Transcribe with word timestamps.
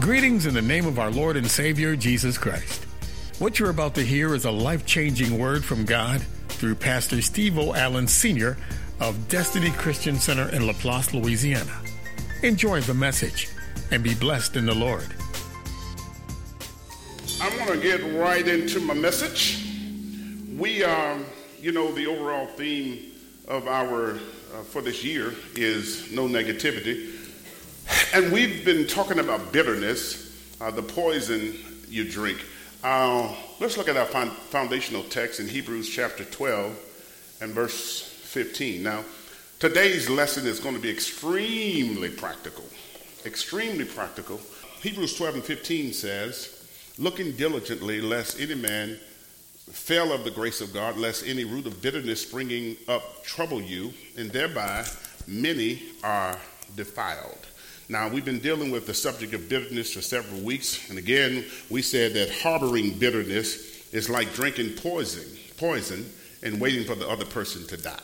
Greetings 0.00 0.46
in 0.46 0.54
the 0.54 0.62
name 0.62 0.86
of 0.86 1.00
our 1.00 1.10
Lord 1.10 1.36
and 1.36 1.50
Savior, 1.50 1.96
Jesus 1.96 2.38
Christ. 2.38 2.84
What 3.40 3.58
you're 3.58 3.70
about 3.70 3.96
to 3.96 4.04
hear 4.04 4.32
is 4.32 4.44
a 4.44 4.50
life 4.50 4.86
changing 4.86 5.36
word 5.36 5.64
from 5.64 5.84
God 5.84 6.22
through 6.48 6.76
Pastor 6.76 7.20
Steve 7.20 7.58
O. 7.58 7.74
Allen 7.74 8.06
Sr. 8.06 8.56
of 9.00 9.28
Destiny 9.28 9.72
Christian 9.72 10.14
Center 10.16 10.48
in 10.50 10.68
Laplace, 10.68 11.12
Louisiana. 11.12 11.82
Enjoy 12.44 12.80
the 12.80 12.94
message 12.94 13.48
and 13.90 14.04
be 14.04 14.14
blessed 14.14 14.54
in 14.54 14.66
the 14.66 14.74
Lord. 14.74 15.12
I'm 17.42 17.56
going 17.58 17.78
to 17.78 17.82
get 17.82 18.00
right 18.18 18.46
into 18.46 18.78
my 18.78 18.94
message. 18.94 19.66
We, 20.56 20.84
um, 20.84 21.24
you 21.60 21.72
know, 21.72 21.90
the 21.90 22.06
overall 22.06 22.46
theme 22.46 23.12
of 23.48 23.66
our, 23.66 24.12
uh, 24.12 24.62
for 24.62 24.80
this 24.80 25.02
year 25.02 25.34
is 25.56 26.12
no 26.12 26.28
negativity. 26.28 27.17
And 28.14 28.32
we've 28.32 28.64
been 28.64 28.86
talking 28.86 29.18
about 29.18 29.52
bitterness, 29.52 30.34
uh, 30.62 30.70
the 30.70 30.82
poison 30.82 31.54
you 31.90 32.10
drink. 32.10 32.42
Uh, 32.82 33.34
let's 33.60 33.76
look 33.76 33.86
at 33.86 33.98
our 33.98 34.06
foundational 34.06 35.02
text 35.04 35.40
in 35.40 35.46
Hebrews 35.46 35.90
chapter 35.90 36.24
12 36.24 37.38
and 37.42 37.52
verse 37.52 38.00
15. 38.00 38.82
Now, 38.82 39.04
today's 39.58 40.08
lesson 40.08 40.46
is 40.46 40.58
going 40.58 40.74
to 40.74 40.80
be 40.80 40.88
extremely 40.88 42.08
practical. 42.08 42.64
Extremely 43.26 43.84
practical. 43.84 44.40
Hebrews 44.80 45.14
12 45.16 45.34
and 45.34 45.44
15 45.44 45.92
says, 45.92 46.66
Looking 46.96 47.32
diligently, 47.32 48.00
lest 48.00 48.40
any 48.40 48.54
man 48.54 48.98
fail 49.70 50.14
of 50.14 50.24
the 50.24 50.30
grace 50.30 50.62
of 50.62 50.72
God, 50.72 50.96
lest 50.96 51.26
any 51.26 51.44
root 51.44 51.66
of 51.66 51.82
bitterness 51.82 52.22
springing 52.22 52.74
up 52.88 53.22
trouble 53.22 53.60
you, 53.60 53.92
and 54.16 54.30
thereby 54.30 54.86
many 55.26 55.82
are 56.02 56.38
defiled. 56.74 57.47
Now, 57.90 58.06
we've 58.06 58.24
been 58.24 58.40
dealing 58.40 58.70
with 58.70 58.86
the 58.86 58.92
subject 58.92 59.32
of 59.32 59.48
bitterness 59.48 59.94
for 59.94 60.02
several 60.02 60.42
weeks, 60.42 60.90
and 60.90 60.98
again, 60.98 61.46
we 61.70 61.80
said 61.80 62.12
that 62.14 62.30
harboring 62.30 62.98
bitterness 62.98 63.90
is 63.94 64.10
like 64.10 64.34
drinking 64.34 64.74
poison, 64.74 65.24
poison 65.56 66.04
and 66.42 66.60
waiting 66.60 66.84
for 66.84 66.94
the 66.94 67.08
other 67.08 67.24
person 67.24 67.66
to 67.68 67.78
die. 67.78 67.96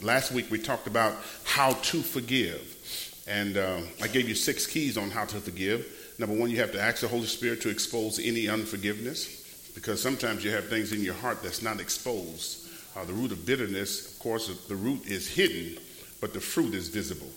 Last 0.00 0.32
week, 0.32 0.50
we 0.50 0.58
talked 0.58 0.86
about 0.86 1.14
how 1.44 1.72
to 1.72 2.00
forgive, 2.00 3.22
and 3.28 3.58
uh, 3.58 3.80
I 4.02 4.06
gave 4.06 4.30
you 4.30 4.34
six 4.34 4.66
keys 4.66 4.96
on 4.96 5.10
how 5.10 5.26
to 5.26 5.40
forgive. 5.40 6.14
Number 6.18 6.34
one, 6.34 6.48
you 6.48 6.56
have 6.60 6.72
to 6.72 6.80
ask 6.80 7.02
the 7.02 7.08
Holy 7.08 7.26
Spirit 7.26 7.60
to 7.62 7.68
expose 7.68 8.18
any 8.18 8.48
unforgiveness, 8.48 9.70
because 9.74 10.00
sometimes 10.00 10.42
you 10.42 10.52
have 10.52 10.68
things 10.68 10.94
in 10.94 11.02
your 11.02 11.12
heart 11.12 11.42
that's 11.42 11.60
not 11.60 11.80
exposed. 11.80 12.66
Uh, 12.96 13.04
the 13.04 13.12
root 13.12 13.32
of 13.32 13.44
bitterness, 13.44 14.14
of 14.14 14.18
course, 14.20 14.48
the 14.68 14.74
root 14.74 15.06
is 15.06 15.28
hidden, 15.28 15.76
but 16.22 16.32
the 16.32 16.40
fruit 16.40 16.72
is 16.72 16.88
visible. 16.88 17.28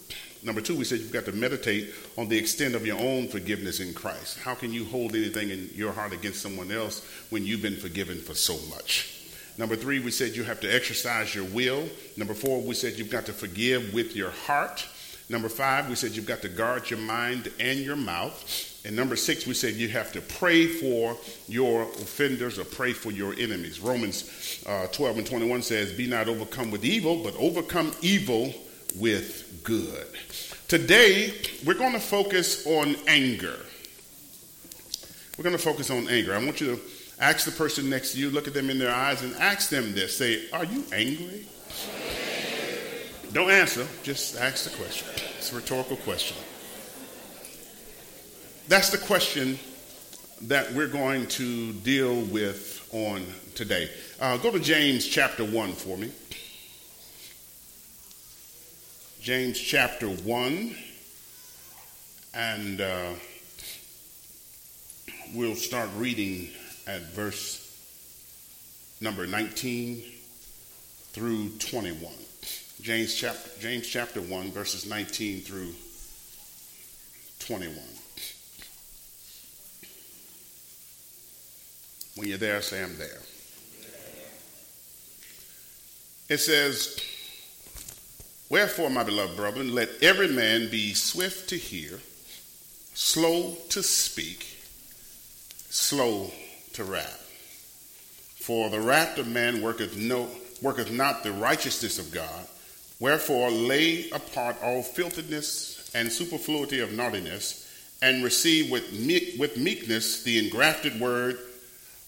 Number 0.44 0.62
two, 0.62 0.76
we 0.76 0.86
said 0.86 1.00
you've 1.00 1.12
got 1.12 1.26
to 1.26 1.32
meditate 1.32 1.94
on 2.18 2.28
the 2.28 2.38
extent 2.38 2.74
of 2.74 2.86
your 2.86 3.00
own 3.00 3.28
forgiveness 3.28 3.80
in 3.80 3.94
Christ. 3.94 4.40
How 4.40 4.56
can 4.56 4.74
you 4.74 4.86
hold 4.86 5.16
anything 5.16 5.52
in 5.52 5.70
your 5.76 5.92
heart 5.92 6.14
against 6.14 6.42
someone 6.42 6.72
else 6.72 7.06
when 7.30 7.46
you've 7.46 7.62
been 7.62 7.78
forgiven 7.78 8.20
for 8.20 8.34
so 8.34 8.58
much? 8.70 9.22
Number 9.58 9.76
three, 9.76 10.00
we 10.00 10.10
said 10.10 10.36
you 10.36 10.44
have 10.44 10.60
to 10.62 10.74
exercise 10.74 11.36
your 11.36 11.44
will. 11.46 11.88
Number 12.18 12.34
four, 12.34 12.62
we 12.62 12.74
said 12.74 12.94
you've 12.94 13.12
got 13.12 13.28
to 13.28 13.34
forgive 13.34 13.94
with 13.94 14.16
your 14.16 14.32
heart. 14.32 14.88
Number 15.30 15.50
five, 15.50 15.88
we 15.88 15.96
said 15.96 16.12
you've 16.12 16.26
got 16.26 16.42
to 16.42 16.50
guard 16.50 16.90
your 16.90 17.00
mind 17.00 17.52
and 17.60 17.80
your 17.80 17.96
mouth. 17.96 18.82
And 18.84 18.96
number 18.96 19.16
six, 19.16 19.46
we 19.46 19.54
said 19.54 19.76
you 19.76 19.90
have 19.90 20.12
to 20.14 20.22
pray 20.22 20.66
for 20.66 21.16
your 21.48 21.84
offenders 21.84 22.58
or 22.58 22.64
pray 22.64 22.94
for 22.94 23.12
your 23.12 23.34
enemies. 23.36 23.80
Romans 23.80 24.64
uh, 24.66 24.88
12 24.88 25.20
and 25.20 25.28
21 25.28 25.62
says, 25.62 25.94
Be 25.94 26.08
not 26.08 26.28
overcome 26.28 26.72
with 26.72 26.84
evil, 26.84 27.22
but 27.24 27.36
overcome 27.36 27.94
evil 28.02 28.54
with 28.98 29.62
good. 29.64 30.08
Today, 30.72 31.34
we're 31.66 31.74
going 31.74 31.92
to 31.92 32.00
focus 32.00 32.66
on 32.66 32.96
anger. 33.06 33.60
We're 35.38 35.44
going 35.44 35.58
to 35.58 35.62
focus 35.62 35.90
on 35.90 36.08
anger. 36.08 36.34
I 36.34 36.38
want 36.38 36.62
you 36.62 36.78
to 36.78 36.82
ask 37.20 37.44
the 37.44 37.52
person 37.52 37.90
next 37.90 38.14
to 38.14 38.20
you, 38.22 38.30
look 38.30 38.48
at 38.48 38.54
them 38.54 38.70
in 38.70 38.80
their 38.80 38.96
eyes, 38.96 39.22
and 39.22 39.36
ask 39.36 39.70
them 39.70 39.94
this. 39.94 40.16
Say, 40.16 40.50
Are 40.54 40.64
you 40.64 40.86
angry? 40.94 41.46
Don't 43.34 43.52
answer, 43.52 43.86
just 44.04 44.40
ask 44.40 44.64
the 44.64 44.78
question. 44.78 45.10
It's 45.38 45.52
a 45.52 45.58
rhetorical 45.58 45.98
question. 45.98 46.38
That's 48.70 48.92
the 48.92 48.98
question 48.98 49.60
that 50.44 50.72
we're 50.72 50.88
going 50.88 51.28
to 51.28 51.74
deal 51.74 52.22
with 52.22 52.88
on 52.94 53.26
today. 53.56 53.90
Uh, 54.22 54.38
go 54.38 54.50
to 54.50 54.60
James 54.62 55.06
chapter 55.06 55.44
1 55.44 55.74
for 55.74 55.98
me. 55.98 56.14
James 59.22 59.60
chapter 59.60 60.08
1, 60.08 60.76
and 62.34 62.82
uh, 62.82 63.12
we'll 65.36 65.54
start 65.54 65.92
reading 65.96 66.50
at 66.88 67.04
verse 67.14 67.60
number 69.00 69.28
19 69.28 70.02
through 71.14 71.50
21. 71.60 72.12
James 72.82 73.14
chapter, 73.14 73.48
James 73.60 73.86
chapter 73.86 74.22
1, 74.22 74.52
verses 74.54 74.90
19 74.90 75.42
through 75.42 75.76
21. 77.42 77.76
When 82.16 82.28
you're 82.28 82.40
there, 82.40 82.60
say, 82.64 82.84
I'm 82.84 82.98
there. 82.98 83.22
It 86.28 86.40
says, 86.40 87.00
Wherefore, 88.52 88.90
my 88.90 89.04
beloved 89.04 89.38
brethren, 89.38 89.74
let 89.74 89.90
every 90.02 90.28
man 90.28 90.70
be 90.70 90.94
swift 90.94 91.48
to 91.52 91.56
hear, 91.56 92.02
slow 92.94 93.56
to 93.70 93.82
speak, 93.82 94.46
slow 95.70 96.30
to 96.74 96.84
wrath. 96.84 97.30
For 98.42 98.70
the 98.70 98.82
wrath 98.82 99.18
of 99.18 99.30
man 99.30 99.62
worketh, 99.62 99.96
no, 99.96 100.28
worketh 100.62 100.92
not 100.92 101.24
the 101.24 101.32
righteousness 101.32 101.98
of 101.98 102.12
God. 102.12 102.46
Wherefore, 103.00 103.50
lay 103.50 104.10
apart 104.10 104.58
all 104.62 104.84
filthiness 104.84 105.90
and 105.96 106.12
superfluity 106.12 106.82
of 106.82 106.92
naughtiness, 106.92 107.74
and 108.02 108.22
receive 108.22 108.70
with, 108.70 108.92
meek, 108.92 109.40
with 109.40 109.56
meekness 109.56 110.24
the 110.24 110.40
engrafted 110.40 111.00
word, 111.00 111.40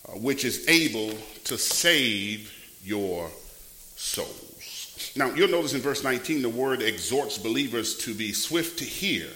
uh, 0.09 0.17
which 0.17 0.43
is 0.43 0.67
able 0.67 1.17
to 1.45 1.57
save 1.57 2.51
your 2.83 3.31
soul. 3.95 4.52
Now, 5.15 5.33
you'll 5.33 5.49
notice 5.49 5.73
in 5.73 5.81
verse 5.81 6.03
19, 6.03 6.41
the 6.41 6.49
word 6.49 6.81
exhorts 6.81 7.37
believers 7.37 7.97
to 7.99 8.13
be 8.13 8.33
swift 8.33 8.79
to 8.79 8.85
hear. 8.85 9.27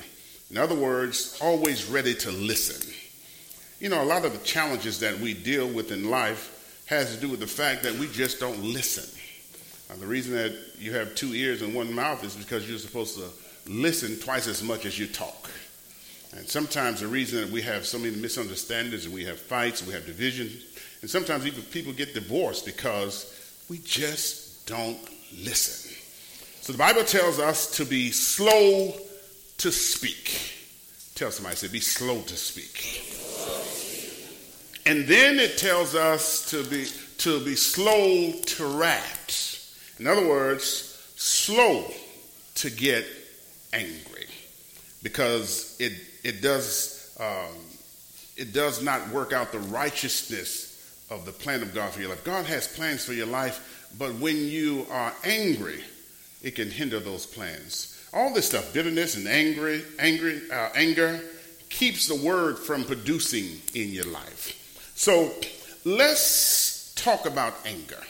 In 0.50 0.57
other 0.57 0.75
words, 0.75 1.38
always 1.41 1.85
ready 1.85 2.13
to 2.16 2.31
listen. 2.31 2.94
You 3.79 3.90
know, 3.90 4.01
a 4.01 4.06
lot 4.06 4.25
of 4.25 4.34
the 4.34 4.46
challenges 4.46 5.00
that 5.01 5.19
we 5.19 5.34
deal 5.34 5.67
with 5.67 5.91
in 5.91 6.09
life 6.09 6.84
has 6.88 7.13
to 7.13 7.22
do 7.22 7.29
with 7.29 7.40
the 7.40 7.47
fact 7.47 7.84
that 7.84 7.94
we 7.96 8.07
just 8.07 8.40
don't 8.40 8.63
listen. 8.63 9.06
Now, 9.90 9.96
the 9.97 10.07
reason 10.07 10.34
that 10.34 10.56
you 10.79 10.94
have 10.94 11.16
two 11.16 11.34
ears 11.34 11.62
and 11.62 11.73
one 11.73 11.94
mouth 11.94 12.23
is 12.23 12.35
because 12.35 12.67
you're 12.67 12.79
supposed 12.79 13.17
to 13.17 13.29
listen 13.69 14.17
twice 14.19 14.47
as 14.47 14.63
much 14.63 14.85
as 14.85 14.97
you 14.97 15.07
talk. 15.07 15.50
And 16.35 16.47
sometimes 16.47 17.01
the 17.01 17.07
reason 17.07 17.41
that 17.41 17.50
we 17.50 17.62
have 17.62 17.85
so 17.85 17.97
many 17.97 18.16
misunderstandings 18.16 19.06
and 19.06 19.13
we 19.13 19.25
have 19.25 19.40
fights 19.40 19.85
we 19.85 19.94
have 19.94 20.06
divisions, 20.06 20.63
and 21.01 21.09
sometimes 21.09 21.46
even 21.46 21.63
people 21.63 21.94
get 21.94 22.13
divorced 22.13 22.66
because 22.66 23.34
we 23.69 23.79
just 23.79 24.66
don't 24.66 24.97
listen. 25.43 25.95
So 26.61 26.73
the 26.73 26.79
Bible 26.79 27.03
tells 27.03 27.39
us 27.39 27.71
to 27.77 27.85
be 27.85 28.11
slow 28.11 28.93
to 29.59 29.71
speak. 29.71 30.53
Tell 31.15 31.31
somebody, 31.31 31.55
say, 31.55 31.67
be 31.69 31.79
slow 31.79 32.21
to 32.21 32.35
speak. 32.35 33.03
And 34.85 35.07
then 35.07 35.39
it 35.39 35.57
tells 35.57 35.95
us 35.95 36.49
to 36.51 36.63
be 36.63 36.85
to 37.19 37.43
be 37.43 37.55
slow 37.55 38.31
to 38.31 38.66
wrath. 38.77 39.95
In 39.99 40.07
other 40.07 40.27
words, 40.27 41.11
slow 41.16 41.91
to 42.55 42.69
get 42.69 43.05
angry, 43.73 44.27
because 45.03 45.75
it 45.79 45.93
it 46.23 46.41
does 46.41 47.16
um, 47.19 47.55
it 48.37 48.53
does 48.53 48.84
not 48.84 49.09
work 49.09 49.34
out 49.34 49.52
the 49.52 49.59
righteousness 49.59 51.05
of 51.09 51.25
the 51.25 51.31
plan 51.31 51.61
of 51.61 51.73
God 51.73 51.91
for 51.91 51.99
your 51.99 52.09
life. 52.09 52.23
God 52.23 52.46
has 52.46 52.67
plans 52.67 53.03
for 53.03 53.13
your 53.13 53.25
life 53.25 53.77
but 53.97 54.16
when 54.16 54.38
you 54.38 54.85
are 54.91 55.14
angry, 55.23 55.84
it 56.41 56.55
can 56.55 56.70
hinder 56.70 56.99
those 56.99 57.26
plans. 57.26 57.94
All 58.14 58.34
this 58.34 58.47
stuff, 58.47 58.73
bitterness 58.73 59.16
and 59.16 59.28
angry, 59.28 59.84
angry, 59.99 60.41
uh, 60.52 60.70
anger, 60.76 61.20
keeps 61.70 62.08
the 62.08 62.16
word 62.16 62.58
from 62.58 62.84
producing 62.84 63.59
in 63.73 63.90
your 63.90 64.05
life. 64.05 64.91
So 64.96 65.32
let's 65.84 66.94
talk 66.96 67.26
about 67.26 67.53
anger. 67.66 68.02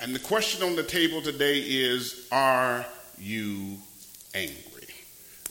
And 0.00 0.14
the 0.14 0.18
question 0.18 0.66
on 0.66 0.76
the 0.76 0.82
table 0.82 1.22
today 1.22 1.58
is 1.60 2.26
Are 2.30 2.84
you 3.18 3.78
angry? 4.34 4.62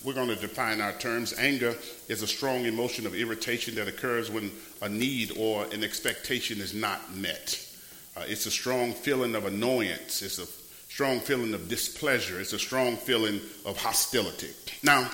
We're 0.04 0.14
going 0.14 0.30
to 0.30 0.36
define 0.36 0.82
our 0.82 0.92
terms. 0.94 1.34
Anger 1.40 1.76
is 2.08 2.22
a 2.22 2.28
strong 2.28 2.66
emotion 2.66 3.08
of 3.08 3.16
irritation 3.16 3.74
that 3.76 3.88
occurs 3.88 4.30
when 4.30 4.52
a 4.84 4.90
need 4.90 5.32
or 5.36 5.66
an 5.74 5.84
expectation 5.84 6.62
is 6.62 6.76
not 6.76 7.16
met. 7.16 7.65
Uh, 8.16 8.24
it's 8.28 8.46
a 8.46 8.52
strong 8.52 8.94
feeling 8.94 9.36
of 9.36 9.46
annoyance. 9.46 10.22
It's 10.22 10.40
a 10.40 10.46
strong 10.92 11.20
feeling 11.20 11.54
of 11.54 11.68
displeasure. 11.68 12.40
It's 12.40 12.54
a 12.54 12.60
strong 12.60 12.96
feeling 12.96 13.42
of 13.66 13.78
hostility. 13.78 14.52
Now, 14.84 15.10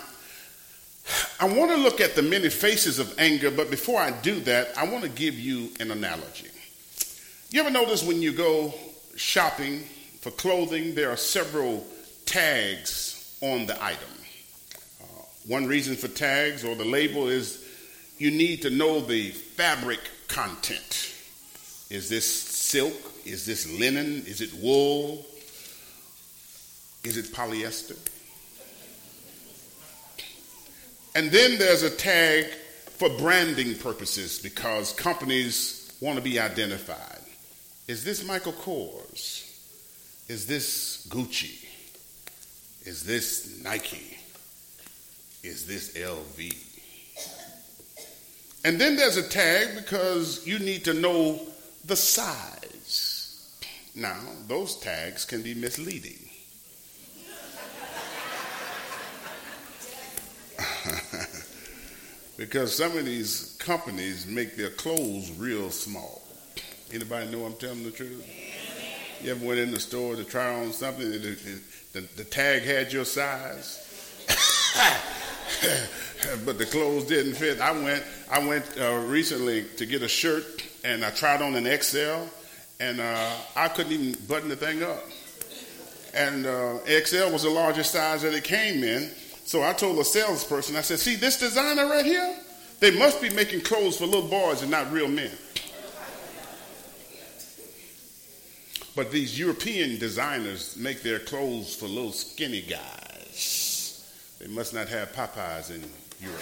I 1.39 1.45
want 1.45 1.71
to 1.71 1.77
look 1.77 1.99
at 1.99 2.15
the 2.15 2.21
many 2.21 2.49
faces 2.49 2.99
of 2.99 3.17
anger, 3.17 3.49
but 3.49 3.71
before 3.71 3.99
I 3.99 4.11
do 4.11 4.39
that, 4.41 4.77
I 4.77 4.87
want 4.87 5.03
to 5.03 5.09
give 5.09 5.33
you 5.33 5.69
an 5.79 5.89
analogy. 5.89 6.49
You 7.49 7.61
ever 7.61 7.71
notice 7.71 8.03
when 8.03 8.21
you 8.21 8.31
go 8.31 8.73
shopping 9.15 9.79
for 10.21 10.31
clothing, 10.31 10.93
there 10.93 11.09
are 11.09 11.17
several 11.17 11.85
tags 12.25 13.37
on 13.41 13.65
the 13.65 13.83
item? 13.83 14.09
Uh, 15.01 15.23
one 15.47 15.65
reason 15.65 15.95
for 15.95 16.07
tags 16.07 16.63
or 16.63 16.75
the 16.75 16.85
label 16.85 17.27
is 17.27 17.67
you 18.19 18.29
need 18.29 18.61
to 18.61 18.69
know 18.69 19.01
the 19.01 19.31
fabric 19.31 19.99
content. 20.27 21.13
Is 21.89 22.07
this 22.07 22.50
silk? 22.71 22.93
Is 23.25 23.45
this 23.45 23.69
linen? 23.69 24.23
Is 24.25 24.39
it 24.39 24.53
wool? 24.53 25.25
Is 27.03 27.17
it 27.17 27.25
polyester? 27.33 27.97
And 31.13 31.29
then 31.29 31.59
there's 31.59 31.83
a 31.83 31.89
tag 31.89 32.45
for 32.97 33.09
branding 33.17 33.75
purposes 33.75 34.39
because 34.39 34.93
companies 34.93 35.93
want 35.99 36.15
to 36.15 36.23
be 36.23 36.39
identified. 36.39 37.19
Is 37.89 38.05
this 38.05 38.23
Michael 38.23 38.53
Kors? 38.53 39.47
Is 40.29 40.45
this 40.47 41.05
Gucci? 41.09 41.65
Is 42.85 43.03
this 43.03 43.61
Nike? 43.61 44.17
Is 45.43 45.65
this 45.67 45.93
LV? 45.97 46.55
And 48.63 48.79
then 48.79 48.95
there's 48.95 49.17
a 49.17 49.27
tag 49.27 49.75
because 49.75 50.47
you 50.47 50.59
need 50.59 50.85
to 50.85 50.93
know 50.93 51.39
the 51.85 51.95
size. 51.95 53.49
Now, 53.93 54.19
those 54.47 54.77
tags 54.77 55.25
can 55.25 55.41
be 55.41 55.53
misleading. 55.53 56.29
because 62.37 62.75
some 62.75 62.97
of 62.97 63.05
these 63.05 63.57
companies 63.59 64.25
make 64.25 64.55
their 64.55 64.69
clothes 64.69 65.31
real 65.37 65.69
small. 65.69 66.21
Anybody 66.93 67.31
know 67.31 67.45
I'm 67.45 67.53
telling 67.53 67.83
the 67.83 67.91
truth? 67.91 68.25
You 69.21 69.31
ever 69.31 69.45
went 69.45 69.59
in 69.59 69.71
the 69.71 69.79
store 69.79 70.15
to 70.15 70.23
try 70.23 70.53
on 70.53 70.73
something, 70.73 71.11
the, 71.11 71.61
the, 71.93 72.01
the 72.17 72.23
tag 72.23 72.63
had 72.63 72.91
your 72.91 73.05
size, 73.05 73.77
but 76.45 76.57
the 76.57 76.65
clothes 76.65 77.05
didn't 77.05 77.35
fit. 77.35 77.61
I 77.61 77.71
went, 77.71 78.03
I 78.31 78.45
went 78.45 78.65
uh, 78.79 78.97
recently 79.05 79.65
to 79.77 79.85
get 79.85 80.01
a 80.01 80.07
shirt, 80.07 80.63
and 80.83 81.03
I 81.05 81.11
tried 81.11 81.41
on 81.41 81.55
an 81.55 81.81
XL, 81.81 82.23
and 82.79 82.99
uh, 82.99 83.31
I 83.55 83.67
couldn't 83.67 83.91
even 83.91 84.15
button 84.27 84.49
the 84.49 84.55
thing 84.55 84.83
up. 84.83 85.03
And 86.13 86.45
uh, 86.45 86.79
XL 86.85 87.31
was 87.31 87.43
the 87.43 87.49
largest 87.49 87.91
size 87.91 88.23
that 88.23 88.33
it 88.33 88.43
came 88.43 88.83
in, 88.83 89.09
so 89.45 89.63
I 89.63 89.73
told 89.73 89.97
the 89.97 90.03
salesperson, 90.03 90.75
I 90.75 90.81
said, 90.81 90.99
see 90.99 91.15
this 91.15 91.37
designer 91.39 91.87
right 91.87 92.05
here? 92.05 92.35
They 92.79 92.97
must 92.97 93.21
be 93.21 93.29
making 93.29 93.61
clothes 93.61 93.97
for 93.97 94.05
little 94.05 94.27
boys 94.27 94.61
and 94.61 94.71
not 94.71 94.91
real 94.91 95.07
men. 95.07 95.31
But 98.95 99.11
these 99.11 99.39
European 99.39 99.99
designers 99.99 100.75
make 100.75 101.01
their 101.01 101.19
clothes 101.19 101.75
for 101.75 101.85
little 101.87 102.11
skinny 102.11 102.61
guys. 102.61 104.11
They 104.39 104.47
must 104.47 104.73
not 104.73 104.89
have 104.89 105.13
Popeyes 105.13 105.69
in 105.69 105.83
Europe. 106.19 106.41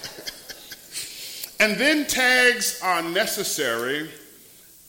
and 1.64 1.76
then 1.76 2.06
tags 2.06 2.78
are 2.82 3.00
necessary 3.00 4.10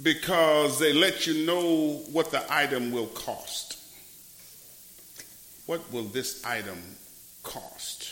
because 0.04 0.77
they 0.77 0.92
let 0.92 1.25
you 1.25 1.45
know 1.45 2.04
what 2.12 2.31
the 2.31 2.44
item 2.54 2.92
will 2.92 3.07
cost. 3.07 3.80
What 5.68 5.89
will 5.94 6.04
this 6.04 6.45
item 6.45 6.77
cost? 7.44 8.12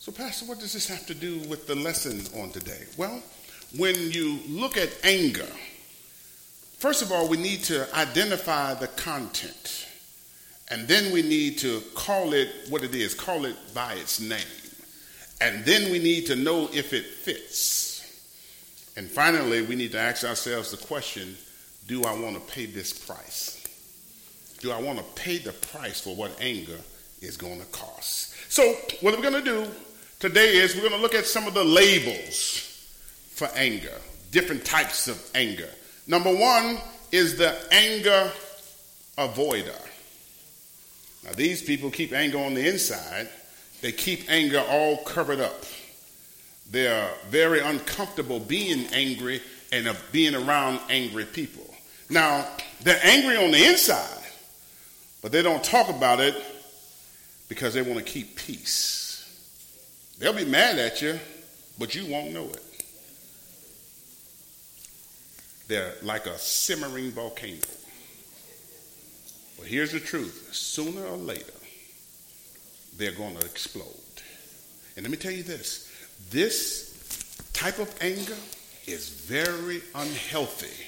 So, 0.00 0.10
Pastor, 0.10 0.46
what 0.46 0.58
does 0.58 0.72
this 0.72 0.88
have 0.88 1.04
to 1.04 1.14
do 1.14 1.40
with 1.50 1.66
the 1.66 1.74
lesson 1.74 2.22
on 2.40 2.48
today? 2.48 2.84
Well, 2.96 3.22
when 3.76 3.94
you 4.10 4.38
look 4.48 4.78
at 4.78 4.88
anger, 5.04 5.52
first 6.78 7.02
of 7.02 7.12
all, 7.12 7.28
we 7.28 7.36
need 7.36 7.62
to 7.64 7.94
identify 7.94 8.72
the 8.72 8.88
content. 8.88 9.86
And 10.70 10.88
then 10.88 11.12
we 11.12 11.20
need 11.20 11.58
to 11.58 11.82
call 11.94 12.32
it 12.32 12.48
what 12.70 12.82
it 12.82 12.94
is, 12.94 13.12
call 13.12 13.44
it 13.44 13.56
by 13.74 13.92
its 13.96 14.18
name. 14.18 14.40
And 15.42 15.62
then 15.66 15.92
we 15.92 15.98
need 15.98 16.24
to 16.28 16.36
know 16.36 16.70
if 16.72 16.94
it 16.94 17.04
fits. 17.04 17.87
And 18.98 19.08
finally, 19.08 19.62
we 19.62 19.76
need 19.76 19.92
to 19.92 19.98
ask 19.98 20.24
ourselves 20.24 20.70
the 20.70 20.86
question 20.86 21.36
do 21.86 22.04
I 22.04 22.12
want 22.12 22.34
to 22.34 22.52
pay 22.52 22.66
this 22.66 22.92
price? 22.92 23.58
do 24.60 24.72
I 24.72 24.80
want 24.80 24.98
to 24.98 25.04
pay 25.20 25.38
the 25.38 25.52
price 25.52 26.00
for 26.00 26.14
what 26.14 26.32
anger 26.40 26.78
is 27.20 27.36
going 27.36 27.60
to 27.60 27.66
cost? 27.66 28.34
So, 28.50 28.74
what 29.00 29.14
we're 29.14 29.22
going 29.22 29.42
to 29.44 29.50
do 29.50 29.70
today 30.18 30.56
is 30.56 30.74
we're 30.74 30.82
going 30.82 30.94
to 30.94 31.00
look 31.00 31.14
at 31.14 31.26
some 31.26 31.46
of 31.46 31.54
the 31.54 31.64
labels 31.64 32.64
for 33.30 33.48
anger, 33.54 33.94
different 34.30 34.64
types 34.64 35.08
of 35.08 35.22
anger. 35.34 35.68
Number 36.06 36.34
one 36.34 36.78
is 37.12 37.36
the 37.36 37.56
anger 37.72 38.30
avoider. 39.16 39.80
Now, 41.24 41.32
these 41.32 41.62
people 41.62 41.90
keep 41.90 42.12
anger 42.12 42.38
on 42.38 42.54
the 42.54 42.68
inside, 42.68 43.28
they 43.80 43.92
keep 43.92 44.30
anger 44.30 44.64
all 44.68 44.98
covered 44.98 45.40
up. 45.40 45.64
They're 46.70 47.10
very 47.30 47.60
uncomfortable 47.60 48.40
being 48.40 48.86
angry 48.92 49.40
and 49.72 49.86
of 49.86 50.02
being 50.12 50.34
around 50.34 50.80
angry 50.90 51.24
people. 51.24 51.74
Now, 52.10 52.46
they're 52.82 53.00
angry 53.02 53.36
on 53.36 53.50
the 53.50 53.64
inside, 53.64 54.24
but 55.22 55.32
they 55.32 55.42
don't 55.42 55.62
talk 55.64 55.88
about 55.88 56.20
it 56.20 56.34
because 57.48 57.74
they 57.74 57.82
want 57.82 57.98
to 57.98 58.04
keep 58.04 58.36
peace. 58.36 59.06
They'll 60.18 60.32
be 60.32 60.44
mad 60.44 60.78
at 60.78 61.00
you, 61.00 61.18
but 61.78 61.94
you 61.94 62.06
won't 62.10 62.32
know 62.32 62.44
it. 62.44 62.64
They're 65.68 65.94
like 66.02 66.26
a 66.26 66.38
simmering 66.38 67.10
volcano. 67.12 67.60
But 69.58 69.66
here's 69.66 69.92
the 69.92 70.00
truth 70.00 70.48
sooner 70.52 71.04
or 71.04 71.16
later, 71.16 71.52
they're 72.96 73.12
going 73.12 73.36
to 73.36 73.44
explode. 73.44 73.84
And 74.96 75.04
let 75.04 75.10
me 75.10 75.16
tell 75.16 75.32
you 75.32 75.42
this 75.42 75.87
this 76.30 77.48
type 77.52 77.78
of 77.78 77.94
anger 78.00 78.36
is 78.86 79.08
very 79.08 79.82
unhealthy 79.94 80.86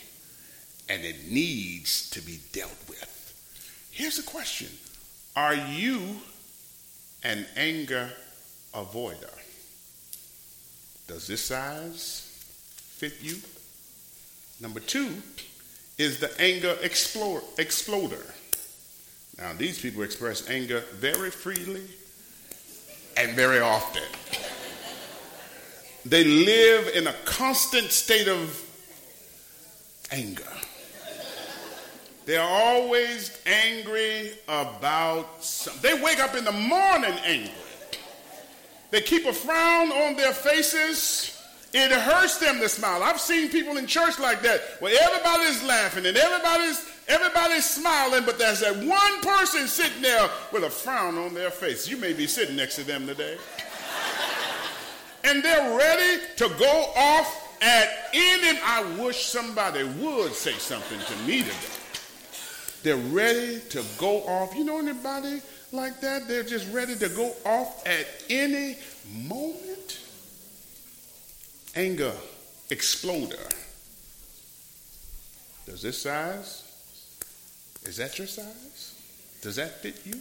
and 0.88 1.04
it 1.04 1.30
needs 1.30 2.10
to 2.10 2.20
be 2.20 2.40
dealt 2.52 2.76
with. 2.88 3.88
Here's 3.90 4.18
a 4.18 4.22
question 4.22 4.68
Are 5.36 5.54
you 5.54 6.16
an 7.22 7.46
anger 7.56 8.10
avoider? 8.74 9.30
Does 11.06 11.26
this 11.26 11.44
size 11.44 12.26
fit 12.96 13.14
you? 13.20 13.36
Number 14.60 14.80
two 14.80 15.22
is 15.98 16.20
the 16.20 16.30
anger 16.40 16.76
exploder. 16.82 18.24
Now, 19.38 19.52
these 19.56 19.80
people 19.80 20.02
express 20.02 20.48
anger 20.48 20.80
very 20.94 21.30
freely 21.30 21.86
and 23.16 23.32
very 23.32 23.60
often. 23.60 24.02
They 26.10 26.24
live 26.24 26.88
in 26.96 27.06
a 27.06 27.12
constant 27.24 27.92
state 27.92 28.26
of 28.26 28.60
anger. 30.10 30.42
They're 32.26 32.42
always 32.42 33.40
angry 33.46 34.32
about 34.48 35.44
something. 35.44 35.82
They 35.82 36.02
wake 36.02 36.18
up 36.18 36.34
in 36.34 36.44
the 36.44 36.50
morning 36.50 37.14
angry. 37.24 37.52
They 38.90 39.02
keep 39.02 39.24
a 39.24 39.32
frown 39.32 39.92
on 39.92 40.16
their 40.16 40.32
faces. 40.32 41.40
It 41.72 41.92
hurts 41.92 42.38
them 42.38 42.58
to 42.58 42.68
smile. 42.68 43.04
I've 43.04 43.20
seen 43.20 43.48
people 43.48 43.76
in 43.76 43.86
church 43.86 44.18
like 44.18 44.42
that 44.42 44.62
where 44.80 45.00
everybody's 45.00 45.62
laughing 45.62 46.06
and 46.06 46.16
everybody's 46.16 46.84
everybody's 47.06 47.64
smiling, 47.64 48.24
but 48.26 48.36
there's 48.36 48.60
that 48.60 48.76
one 48.76 49.20
person 49.20 49.68
sitting 49.68 50.02
there 50.02 50.28
with 50.52 50.64
a 50.64 50.70
frown 50.70 51.18
on 51.18 51.34
their 51.34 51.50
face. 51.52 51.88
You 51.88 51.98
may 51.98 52.12
be 52.12 52.26
sitting 52.26 52.56
next 52.56 52.74
to 52.76 52.82
them 52.82 53.06
today. 53.06 53.36
And 55.24 55.42
they're 55.42 55.76
ready 55.76 56.22
to 56.36 56.48
go 56.58 56.92
off 56.96 57.58
at 57.62 57.88
any. 58.12 58.58
I 58.64 58.84
wish 58.98 59.24
somebody 59.26 59.84
would 59.84 60.32
say 60.32 60.52
something 60.52 60.98
to 60.98 61.16
me 61.26 61.42
today. 61.42 61.54
They're 62.82 62.96
ready 62.96 63.60
to 63.70 63.84
go 63.98 64.22
off. 64.22 64.54
You 64.54 64.64
know 64.64 64.78
anybody 64.78 65.42
like 65.72 66.00
that? 66.00 66.26
They're 66.26 66.42
just 66.42 66.72
ready 66.72 66.96
to 66.96 67.08
go 67.10 67.34
off 67.44 67.86
at 67.86 68.06
any 68.30 68.76
moment. 69.26 70.00
Anger 71.76 72.12
exploder. 72.70 73.36
Does 75.66 75.82
this 75.82 76.02
size? 76.02 76.64
Is 77.84 77.96
that 77.98 78.18
your 78.18 78.26
size? 78.26 78.94
Does 79.42 79.56
that 79.56 79.82
fit 79.82 80.00
you? 80.04 80.20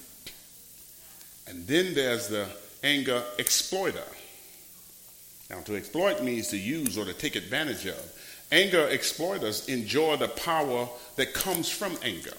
And 1.47 1.65
then 1.65 1.93
there's 1.93 2.27
the 2.27 2.47
anger 2.83 3.23
exploiter. 3.37 4.03
Now, 5.49 5.61
to 5.61 5.75
exploit 5.75 6.23
means 6.23 6.49
to 6.49 6.57
use 6.57 6.97
or 6.97 7.05
to 7.05 7.13
take 7.13 7.35
advantage 7.35 7.85
of. 7.87 8.13
Anger 8.51 8.87
exploiters 8.87 9.67
enjoy 9.67 10.17
the 10.17 10.27
power 10.27 10.87
that 11.15 11.33
comes 11.33 11.69
from 11.69 11.97
anger. 12.03 12.33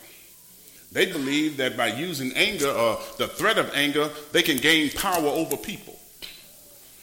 They 0.92 1.06
believe 1.06 1.56
that 1.58 1.76
by 1.76 1.88
using 1.88 2.32
anger 2.34 2.68
or 2.68 2.98
the 3.16 3.28
threat 3.28 3.58
of 3.58 3.70
anger, 3.74 4.10
they 4.32 4.42
can 4.42 4.56
gain 4.56 4.90
power 4.90 5.26
over 5.26 5.56
people. 5.56 5.96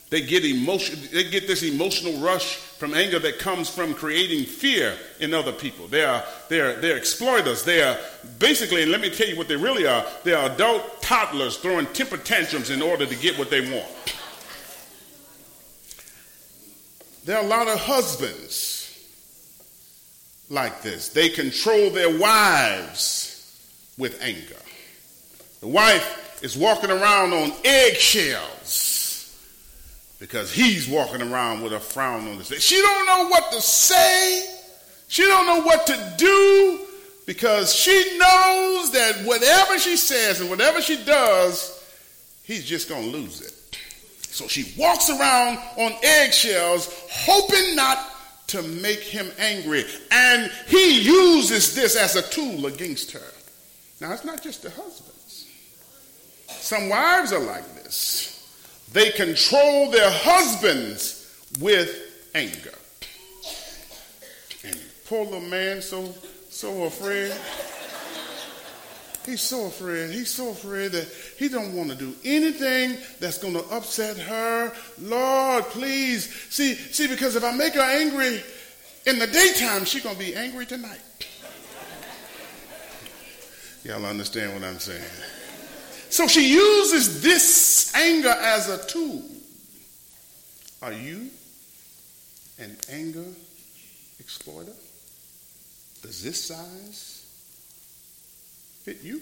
They 0.10 0.22
get 0.22 0.46
emotion, 0.46 1.00
they 1.12 1.30
get 1.30 1.48
this 1.48 1.64
emotional 1.64 2.22
rush 2.22 2.56
from 2.56 2.94
anger 2.94 3.20
that 3.20 3.40
comes 3.40 3.70
from 3.70 3.94
creating 3.94 4.46
fear 4.46 4.96
in 5.20 5.34
other 5.34 5.52
people. 5.52 5.88
They 5.88 6.06
are 6.06 6.24
they're 6.48 6.80
they're 6.80 6.96
exploiters. 6.96 7.64
They 7.64 7.82
are 7.82 7.98
basically, 8.40 8.84
and 8.84 8.92
let 8.92 9.02
me 9.02 9.10
tell 9.10 9.28
you 9.28 9.36
what 9.36 9.50
they 9.50 9.58
really 9.58 9.86
are. 9.86 10.06
They 10.24 10.34
are 10.34 10.50
adult 10.50 11.02
toddlers 11.02 11.58
throwing 11.58 11.88
temper 11.88 12.18
tantrums 12.18 12.70
in 12.70 12.82
order 12.82 13.06
to 13.06 13.16
get 13.16 13.38
what 13.38 13.50
they 13.50 13.70
want. 13.70 14.16
There 17.28 17.38
are 17.38 17.44
a 17.44 17.48
lot 17.48 17.68
of 17.68 17.78
husbands 17.78 19.06
like 20.50 20.82
this. 20.82 21.10
They 21.10 21.28
control 21.28 21.90
their 21.90 22.18
wives 22.18 23.62
with 23.98 24.22
anger. 24.22 24.56
The 25.60 25.68
wife 25.68 26.42
is 26.42 26.56
walking 26.56 26.90
around 26.90 27.34
on 27.34 27.52
eggshells 27.66 29.38
because 30.20 30.54
he's 30.54 30.88
walking 30.88 31.22
around 31.22 31.64
with 31.64 31.74
a 31.74 31.82
frown 31.82 32.30
on 32.30 32.38
his 32.38 32.48
face. 32.48 32.64
She 32.64 32.80
don't 32.80 33.06
know 33.06 33.28
what 33.28 33.52
to 33.52 33.60
say. 33.60 34.60
She 35.10 35.24
don't 35.24 35.48
know 35.48 35.64
what 35.64 35.86
to 35.88 36.14
do 36.18 36.80
because 37.26 37.76
she 37.76 38.18
knows 38.18 38.92
that 38.94 39.24
whatever 39.26 39.78
she 39.80 39.98
says 39.98 40.40
and 40.40 40.50
whatever 40.50 40.82
she 40.82 41.04
does, 41.04 41.86
he's 42.44 42.64
just 42.64 42.88
going 42.88 43.12
to 43.12 43.18
lose 43.18 43.42
it. 43.42 43.52
So 44.38 44.48
she 44.48 44.72
walks 44.78 45.10
around 45.10 45.58
on 45.78 45.94
eggshells, 46.04 46.94
hoping 47.12 47.76
not 47.76 47.98
to 48.46 48.62
make 48.62 49.00
him 49.00 49.32
angry. 49.40 49.84
And 50.12 50.52
he 50.68 51.02
uses 51.02 51.74
this 51.74 51.96
as 51.96 52.16
a 52.16 52.22
tool 52.22 52.68
against 52.68 53.12
her. 53.14 53.34
Now, 54.00 54.14
it's 54.14 54.24
not 54.24 54.44
just 54.44 54.62
the 54.62 54.70
husbands. 54.70 55.48
Some 56.50 56.88
wives 56.88 57.34
are 57.34 57.40
like 57.40 57.66
this. 57.84 58.48
They 58.94 59.10
control 59.10 59.90
their 59.90 60.12
husbands 60.12 61.44
with 61.60 62.30
anger. 62.36 62.78
And 64.64 64.80
poor 65.08 65.26
little 65.26 65.42
man, 65.42 65.82
so 65.82 66.14
so 66.52 66.84
afraid. 66.84 67.34
He's 69.28 69.42
so 69.42 69.66
afraid. 69.66 70.12
He's 70.12 70.30
so 70.30 70.52
afraid 70.52 70.94
that 70.94 71.06
he 71.38 71.50
don't 71.50 71.76
want 71.76 71.90
to 71.90 71.96
do 71.96 72.16
anything 72.24 72.98
that's 73.20 73.38
going 73.38 73.56
to 73.56 73.64
upset 73.76 74.18
her. 74.18 74.72
Lord, 75.02 75.66
please. 75.66 76.34
See, 76.50 76.76
see, 76.76 77.08
because 77.08 77.36
if 77.36 77.44
I 77.44 77.52
make 77.52 77.74
her 77.74 77.82
angry 77.82 78.42
in 79.06 79.20
the 79.20 79.28
daytime, 79.28 79.84
she's 79.84 80.02
going 80.02 80.16
to 80.16 80.24
be 80.24 80.34
angry 80.34 80.66
tonight. 80.66 81.02
Y'all 83.84 84.06
understand 84.06 84.54
what 84.54 84.64
I'm 84.64 84.80
saying? 84.80 85.04
So 86.10 86.26
she 86.28 86.54
uses 86.54 87.22
this 87.22 87.94
anger 87.96 88.30
as 88.30 88.70
a 88.70 88.88
tool. 88.88 89.24
Are 90.82 90.94
you 90.94 91.30
an 92.60 92.78
anger 92.90 93.26
exploiter? 94.22 94.72
Does 96.02 96.24
this 96.24 96.46
size 96.46 97.17
fit 98.88 99.04
you? 99.04 99.22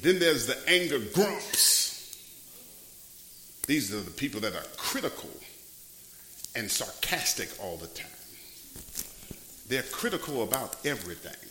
Then 0.00 0.20
there's 0.20 0.46
the 0.46 0.56
anger 0.68 1.00
grumps. 1.12 2.16
These 3.66 3.92
are 3.92 4.00
the 4.00 4.12
people 4.12 4.40
that 4.42 4.54
are 4.54 4.66
critical 4.76 5.30
and 6.54 6.70
sarcastic 6.70 7.48
all 7.60 7.76
the 7.76 7.88
time. 7.88 8.06
They're 9.68 9.82
critical 9.82 10.44
about 10.44 10.76
everything. 10.86 11.50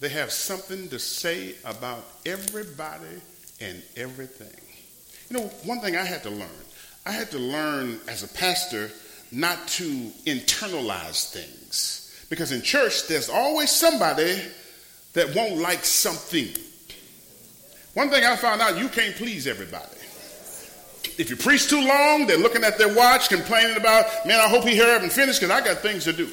They 0.00 0.08
have 0.08 0.32
something 0.32 0.88
to 0.88 0.98
say 0.98 1.54
about 1.64 2.04
everybody 2.26 3.22
and 3.60 3.80
everything. 3.96 4.60
You 5.30 5.38
know, 5.38 5.46
one 5.62 5.80
thing 5.80 5.96
I 5.96 6.04
had 6.04 6.24
to 6.24 6.30
learn 6.30 6.48
I 7.06 7.12
had 7.12 7.30
to 7.30 7.38
learn 7.38 8.00
as 8.08 8.24
a 8.24 8.28
pastor 8.28 8.90
not 9.30 9.68
to 9.68 9.84
internalize 10.26 11.30
things. 11.30 12.26
Because 12.28 12.50
in 12.50 12.62
church, 12.62 13.06
there's 13.06 13.28
always 13.28 13.70
somebody 13.70 14.42
that 15.16 15.34
won't 15.34 15.56
like 15.56 15.84
something. 15.84 16.48
One 17.94 18.10
thing 18.10 18.22
I 18.22 18.36
found 18.36 18.60
out 18.60 18.78
you 18.78 18.88
can't 18.88 19.16
please 19.16 19.46
everybody. 19.46 19.84
If 21.18 21.30
you 21.30 21.36
preach 21.36 21.68
too 21.68 21.80
long, 21.80 22.26
they're 22.26 22.36
looking 22.36 22.62
at 22.62 22.76
their 22.76 22.94
watch, 22.94 23.30
complaining 23.30 23.78
about, 23.78 24.04
man, 24.26 24.38
I 24.38 24.48
hope 24.48 24.64
he 24.64 24.76
hurry 24.76 24.94
up 24.94 25.02
and 25.02 25.10
finish 25.10 25.38
because 25.38 25.50
I 25.50 25.64
got 25.64 25.78
things 25.78 26.04
to 26.04 26.12
do. 26.12 26.30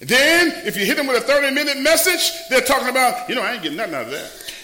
Then, 0.00 0.52
if 0.66 0.76
you 0.76 0.84
hit 0.84 0.98
them 0.98 1.06
with 1.06 1.16
a 1.16 1.26
30 1.26 1.54
minute 1.54 1.78
message, 1.78 2.30
they're 2.50 2.60
talking 2.60 2.88
about, 2.88 3.26
you 3.30 3.34
know, 3.34 3.42
I 3.42 3.54
ain't 3.54 3.62
getting 3.62 3.78
nothing 3.78 3.94
out 3.94 4.04
of 4.04 4.10
that. 4.10 4.54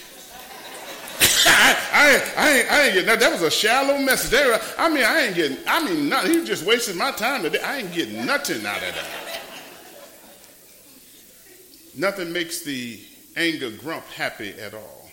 I, 1.47 1.75
I, 1.91 2.43
I, 2.43 2.49
ain't, 2.51 2.71
I 2.71 2.83
ain't 2.83 2.93
getting 2.93 3.07
that. 3.07 3.19
That 3.19 3.31
was 3.31 3.41
a 3.41 3.49
shallow 3.49 3.97
message. 3.97 4.31
Were, 4.31 4.59
I 4.77 4.89
mean, 4.89 5.03
I 5.03 5.21
ain't 5.21 5.35
getting, 5.35 5.57
I 5.65 5.83
mean, 5.83 6.07
nothing. 6.07 6.31
He 6.33 6.39
was 6.39 6.47
just 6.47 6.65
wasting 6.65 6.97
my 6.97 7.09
time 7.11 7.41
today. 7.41 7.61
I 7.61 7.77
ain't 7.79 7.93
getting 7.93 8.23
nothing 8.27 8.63
out 8.63 8.77
of 8.77 8.93
that. 8.93 9.41
Nothing 11.97 12.31
makes 12.31 12.61
the 12.61 12.99
anger 13.35 13.71
grump 13.71 14.05
happy 14.05 14.53
at 14.59 14.73
all. 14.73 15.09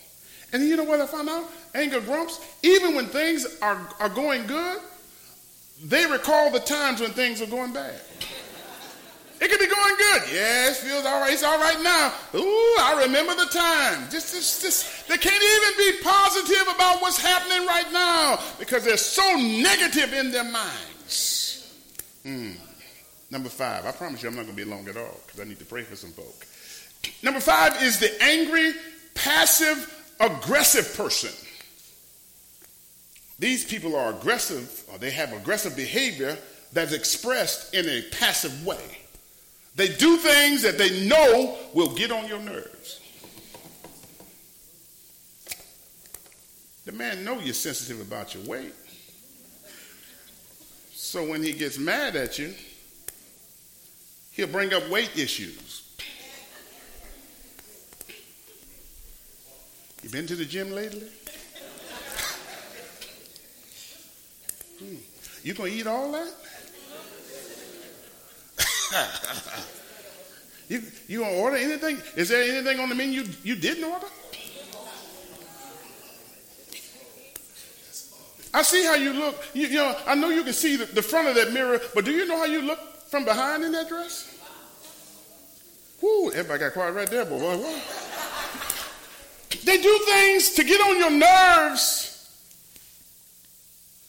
And 0.52 0.62
you 0.68 0.76
know 0.76 0.84
what 0.84 1.00
I 1.00 1.06
found 1.06 1.28
out? 1.28 1.50
Anger 1.74 2.00
grumps, 2.00 2.40
even 2.62 2.94
when 2.94 3.06
things 3.06 3.58
are, 3.60 3.88
are 3.98 4.08
going 4.08 4.46
good, 4.46 4.78
they 5.82 6.06
recall 6.06 6.50
the 6.50 6.60
times 6.60 7.00
when 7.00 7.10
things 7.10 7.42
are 7.42 7.46
going 7.46 7.72
bad. 7.72 8.00
It 9.40 9.50
could 9.50 9.58
be 9.58 9.66
going 9.66 9.96
good. 9.96 10.22
Yes, 10.32 10.80
feels 10.82 11.04
all 11.04 11.20
right. 11.20 11.32
It's 11.32 11.42
all 11.42 11.58
right 11.58 11.82
now. 11.82 12.12
Ooh, 12.38 12.76
I 12.80 13.02
remember 13.04 13.34
the 13.34 13.50
time. 13.50 14.08
Just, 14.10 14.32
just, 14.32 14.62
just, 14.62 15.08
they 15.08 15.18
can't 15.18 15.34
even 15.34 15.76
be 15.76 16.02
positive 16.02 16.74
about 16.74 17.02
what's 17.02 17.20
happening 17.20 17.66
right 17.66 17.90
now 17.92 18.38
because 18.58 18.84
they're 18.84 18.96
so 18.96 19.36
negative 19.36 20.14
in 20.14 20.30
their 20.30 20.44
minds. 20.44 21.74
Hmm. 22.22 22.52
Number 23.30 23.48
five. 23.48 23.84
I 23.84 23.92
promise 23.92 24.22
you 24.22 24.28
I'm 24.28 24.36
not 24.36 24.44
going 24.44 24.56
to 24.56 24.64
be 24.64 24.70
long 24.70 24.86
at 24.88 24.96
all 24.96 25.20
because 25.26 25.40
I 25.40 25.44
need 25.44 25.58
to 25.58 25.66
pray 25.66 25.82
for 25.82 25.96
some 25.96 26.12
folk. 26.12 26.43
Number 27.23 27.40
five 27.40 27.82
is 27.82 27.99
the 27.99 28.23
angry, 28.23 28.73
passive, 29.14 29.90
aggressive 30.20 30.94
person. 30.96 31.30
These 33.38 33.64
people 33.64 33.96
are 33.96 34.11
aggressive, 34.11 34.84
or 34.92 34.99
they 34.99 35.11
have 35.11 35.32
aggressive 35.32 35.76
behavior 35.76 36.38
that's 36.73 36.92
expressed 36.92 37.75
in 37.75 37.88
a 37.88 38.02
passive 38.12 38.64
way. 38.64 38.99
They 39.76 39.88
do 39.88 40.16
things 40.18 40.62
that 40.62 40.78
they 40.78 41.06
know 41.06 41.56
will 41.73 41.94
get 41.94 42.12
on 42.12 42.28
your 42.28 42.38
nerves. 42.38 43.00
The 46.84 46.92
man 46.92 47.25
know 47.25 47.40
you're 47.40 47.54
sensitive 47.54 48.00
about 48.00 48.34
your 48.34 48.44
weight. 48.44 48.75
So 50.92 51.26
when 51.26 51.42
he 51.42 51.52
gets 51.52 51.78
mad 51.78 52.14
at 52.14 52.38
you, 52.38 52.54
he'll 54.32 54.49
bring 54.49 54.73
up 54.75 54.88
weight 54.90 55.16
issues. 55.16 55.74
You 60.04 60.11
been 60.11 60.26
to 60.26 60.37
the 60.37 60.44
gym 60.44 60.70
lately? 60.70 61.08
hmm. 64.78 64.96
You 65.42 65.54
gonna 65.54 65.70
eat 65.70 65.87
all 65.87 66.12
that? 66.12 66.30
you 70.68 70.82
you 71.08 71.20
gonna 71.20 71.37
order 71.37 71.56
anything? 71.56 72.02
Is 72.16 72.28
there 72.28 72.42
anything 72.42 72.80
on 72.80 72.90
the 72.90 72.94
menu 72.94 73.23
you 73.23 73.32
you 73.44 73.56
didn't 73.56 73.84
order? 73.84 74.06
I 78.52 78.61
see 78.61 78.84
how 78.84 78.96
you 78.96 79.14
look. 79.14 79.42
You, 79.54 79.68
you 79.68 79.76
know, 79.76 79.96
I 80.06 80.14
know 80.16 80.28
you 80.28 80.44
can 80.44 80.52
see 80.52 80.76
the, 80.76 80.84
the, 80.84 81.00
front 81.00 81.28
of 81.28 81.34
that 81.37 81.54
mirror, 81.54 81.80
but 81.94 82.04
do 82.04 82.12
you 82.12 82.26
know 82.26 82.37
how 82.37 82.44
you 82.44 82.61
look 82.61 82.78
from 83.08 83.25
behind 83.25 83.64
in 83.64 83.73
that 83.73 83.88
dress? 83.88 84.38
Whoo, 86.02 86.30
everybody 86.30 86.61
got 86.61 86.75
quiet 86.75 86.92
right 86.92 87.11
there, 87.11 87.25
boy. 87.25 87.38
Boy, 87.38 87.75
They 89.64 89.78
do 89.80 89.99
things 90.06 90.50
to 90.54 90.64
get 90.64 90.80
on 90.80 90.99
your 90.99 91.11
nerves 91.11 92.14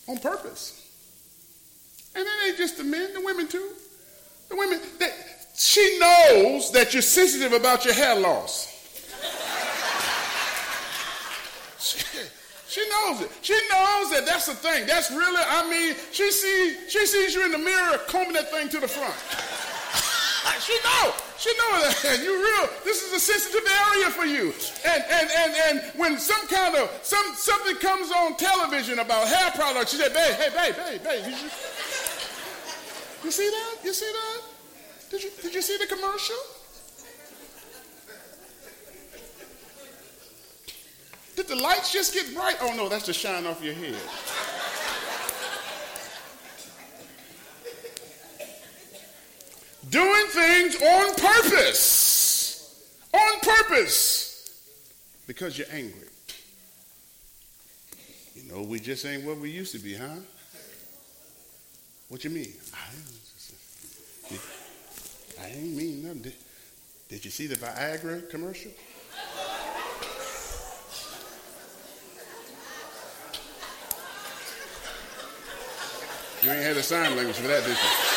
on 0.07 0.17
purpose. 0.17 0.81
And 2.15 2.25
it 2.25 2.47
ain't 2.47 2.57
just 2.57 2.77
the 2.77 2.83
men, 2.83 3.13
the 3.13 3.21
women 3.21 3.47
too. 3.47 3.69
The 4.49 4.55
women, 4.55 4.79
they, 4.99 5.09
she 5.55 5.97
knows 5.99 6.71
that 6.71 6.93
you're 6.93 7.01
sensitive 7.01 7.53
about 7.53 7.85
your 7.85 7.93
hair 7.93 8.15
loss. 8.19 8.71
she, 11.79 12.81
knows 12.89 13.21
it. 13.21 13.31
She 13.41 13.53
knows 13.71 14.11
that 14.11 14.25
that's 14.25 14.45
the 14.45 14.53
thing. 14.53 14.85
That's 14.85 15.09
really, 15.11 15.41
I 15.47 15.69
mean, 15.69 15.95
she 16.11 16.31
sees 16.31 16.91
she 16.91 17.05
sees 17.05 17.33
you 17.33 17.45
in 17.45 17.51
the 17.51 17.57
mirror 17.57 17.97
combing 18.07 18.33
that 18.33 18.51
thing 18.51 18.69
to 18.69 18.79
the 18.79 18.87
front. 18.87 19.15
she 20.61 20.77
know. 20.83 21.13
She 21.37 21.51
know 21.57 21.81
that 21.81 22.19
you 22.23 22.31
real. 22.31 22.69
This 22.83 23.03
is 23.03 23.13
a 23.13 23.19
sensitive 23.19 23.67
area 23.67 24.09
for 24.09 24.25
you. 24.25 24.53
And 24.85 25.03
and 25.09 25.29
and 25.29 25.53
and 25.67 25.99
when 25.99 26.17
some 26.17 26.47
kind 26.47 26.75
of 26.75 26.89
some 27.03 27.25
something 27.35 27.75
comes 27.77 28.11
on 28.11 28.37
television 28.37 28.99
about 28.99 29.27
hair 29.27 29.51
products, 29.51 29.91
she 29.91 29.97
said, 29.97 30.13
"Babe, 30.13 30.33
hey, 30.35 30.49
babe, 30.49 30.75
hey, 30.75 30.97
babe." 31.03 31.25
You, 31.27 31.49
you 33.25 33.31
see 33.31 33.49
that? 33.49 33.75
You 33.83 33.93
see 33.93 34.11
that? 34.11 34.41
Did 35.11 35.23
you 35.23 35.31
did 35.41 35.55
you 35.55 35.61
see 35.61 35.77
the 35.77 35.87
commercial? 35.87 36.37
Did 41.35 41.47
the 41.49 41.55
lights 41.55 41.91
just 41.91 42.13
get 42.13 42.33
bright? 42.33 42.55
Oh 42.61 42.73
no, 42.77 42.87
that's 42.87 43.05
the 43.07 43.13
shine 43.13 43.45
off 43.45 43.61
your 43.61 43.73
head. 43.73 43.95
Doing 49.89 50.25
things 50.27 50.81
on 50.81 51.15
purpose. 51.15 52.89
On 53.13 53.39
purpose. 53.41 54.49
Because 55.27 55.57
you're 55.57 55.67
angry. 55.71 56.07
You 58.35 58.51
know, 58.51 58.61
we 58.63 58.79
just 58.79 59.05
ain't 59.05 59.23
what 59.23 59.37
we 59.37 59.49
used 59.49 59.71
to 59.73 59.79
be, 59.79 59.95
huh? 59.95 60.07
What 62.09 62.23
you 62.23 62.29
mean? 62.29 62.53
I 65.41 65.47
ain't 65.47 65.75
mean 65.75 66.03
nothing. 66.03 66.21
Did, 66.21 66.33
did 67.09 67.25
you 67.25 67.31
see 67.31 67.47
the 67.47 67.55
Viagra 67.55 68.29
commercial? 68.29 68.71
You 76.41 76.51
ain't 76.51 76.61
had 76.61 76.77
a 76.77 76.83
sign 76.83 77.15
language 77.15 77.35
for 77.37 77.47
that, 77.47 77.63
did 77.63 77.71
you? 77.71 78.14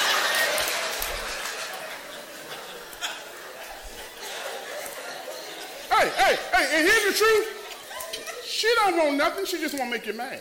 Hey, 6.59 6.79
and 6.79 6.89
here's 6.89 7.05
the 7.05 7.13
truth. 7.13 8.45
She 8.45 8.69
don't 8.75 8.97
want 8.97 9.17
nothing, 9.17 9.45
she 9.47 9.59
just 9.59 9.79
want 9.79 9.93
to 9.93 9.97
make 9.97 10.07
you 10.07 10.13
mad. 10.13 10.41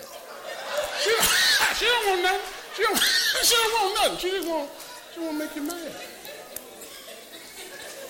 She 1.00 1.12
don't, 1.12 1.24
she 1.76 1.86
don't 1.86 2.08
want 2.10 2.24
nothing. 2.24 2.42
She 2.76 2.84
don't, 2.84 2.98
she 3.44 3.56
don't 3.56 3.84
want 3.84 3.96
nothing. 3.96 4.18
She 4.18 4.32
just 4.32 4.48
want, 4.48 4.70
she 5.14 5.20
want 5.20 5.32
to 5.34 5.46
make 5.46 5.56
you 5.56 5.62
mad. 5.62 5.92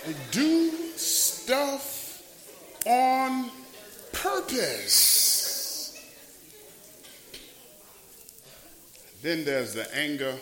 They 0.05 0.15
do 0.31 0.71
stuff 0.95 2.23
on 2.85 3.51
purpose. 4.13 5.99
Then 9.21 9.43
there's 9.43 9.73
the 9.73 9.93
anger 9.93 10.33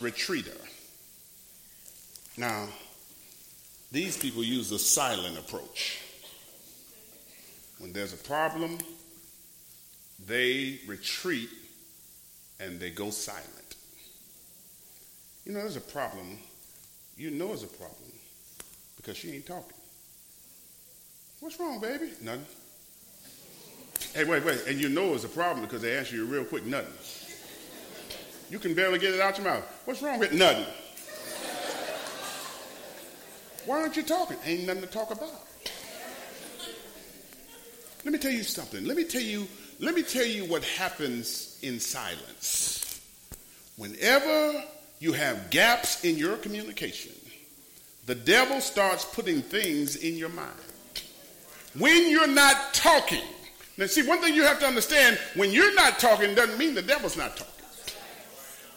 retreater. 0.00 0.56
Now, 2.36 2.68
these 3.90 4.16
people 4.16 4.44
use 4.44 4.70
the 4.70 4.78
silent 4.78 5.36
approach. 5.36 5.91
When 7.82 7.92
there's 7.92 8.12
a 8.12 8.16
problem, 8.16 8.78
they 10.24 10.78
retreat 10.86 11.48
and 12.60 12.78
they 12.78 12.90
go 12.90 13.10
silent. 13.10 13.74
You 15.44 15.52
know, 15.52 15.58
there's 15.58 15.74
a 15.74 15.80
problem. 15.80 16.38
You 17.16 17.32
know 17.32 17.48
there's 17.48 17.64
a 17.64 17.66
problem 17.66 18.12
because 18.96 19.16
she 19.16 19.32
ain't 19.32 19.46
talking. 19.46 19.76
What's 21.40 21.58
wrong, 21.58 21.80
baby? 21.80 22.10
Nothing. 22.22 22.46
Hey, 24.14 24.24
wait, 24.26 24.44
wait. 24.44 24.62
And 24.68 24.80
you 24.80 24.88
know 24.88 25.14
it's 25.14 25.24
a 25.24 25.28
problem 25.28 25.64
because 25.64 25.82
they 25.82 25.98
answer 25.98 26.14
you 26.14 26.24
real 26.24 26.44
quick. 26.44 26.64
Nothing. 26.64 26.94
You 28.48 28.60
can 28.60 28.74
barely 28.74 29.00
get 29.00 29.12
it 29.12 29.20
out 29.20 29.38
your 29.38 29.46
mouth. 29.48 29.64
What's 29.86 30.00
wrong 30.02 30.20
with 30.20 30.32
nothing? 30.32 30.66
Why 33.66 33.80
aren't 33.80 33.96
you 33.96 34.04
talking? 34.04 34.36
Ain't 34.44 34.68
nothing 34.68 34.82
to 34.82 34.88
talk 34.88 35.10
about. 35.10 35.48
Let 38.04 38.12
me 38.12 38.18
tell 38.18 38.32
you 38.32 38.42
something. 38.42 38.84
Let 38.84 38.96
me 38.96 39.04
tell 39.04 39.22
you, 39.22 39.46
let 39.78 39.94
me 39.94 40.02
tell 40.02 40.24
you 40.24 40.44
what 40.44 40.64
happens 40.64 41.58
in 41.62 41.78
silence. 41.78 43.00
Whenever 43.76 44.64
you 44.98 45.12
have 45.12 45.50
gaps 45.50 46.04
in 46.04 46.16
your 46.16 46.36
communication, 46.36 47.12
the 48.06 48.14
devil 48.14 48.60
starts 48.60 49.04
putting 49.04 49.40
things 49.40 49.96
in 49.96 50.16
your 50.16 50.28
mind. 50.30 50.50
When 51.78 52.10
you're 52.10 52.26
not 52.26 52.74
talking, 52.74 53.22
now 53.78 53.86
see, 53.86 54.02
one 54.02 54.20
thing 54.20 54.34
you 54.34 54.42
have 54.42 54.58
to 54.60 54.66
understand 54.66 55.18
when 55.34 55.50
you're 55.50 55.74
not 55.74 55.98
talking 55.98 56.34
doesn't 56.34 56.58
mean 56.58 56.74
the 56.74 56.82
devil's 56.82 57.16
not 57.16 57.36
talking. 57.36 57.52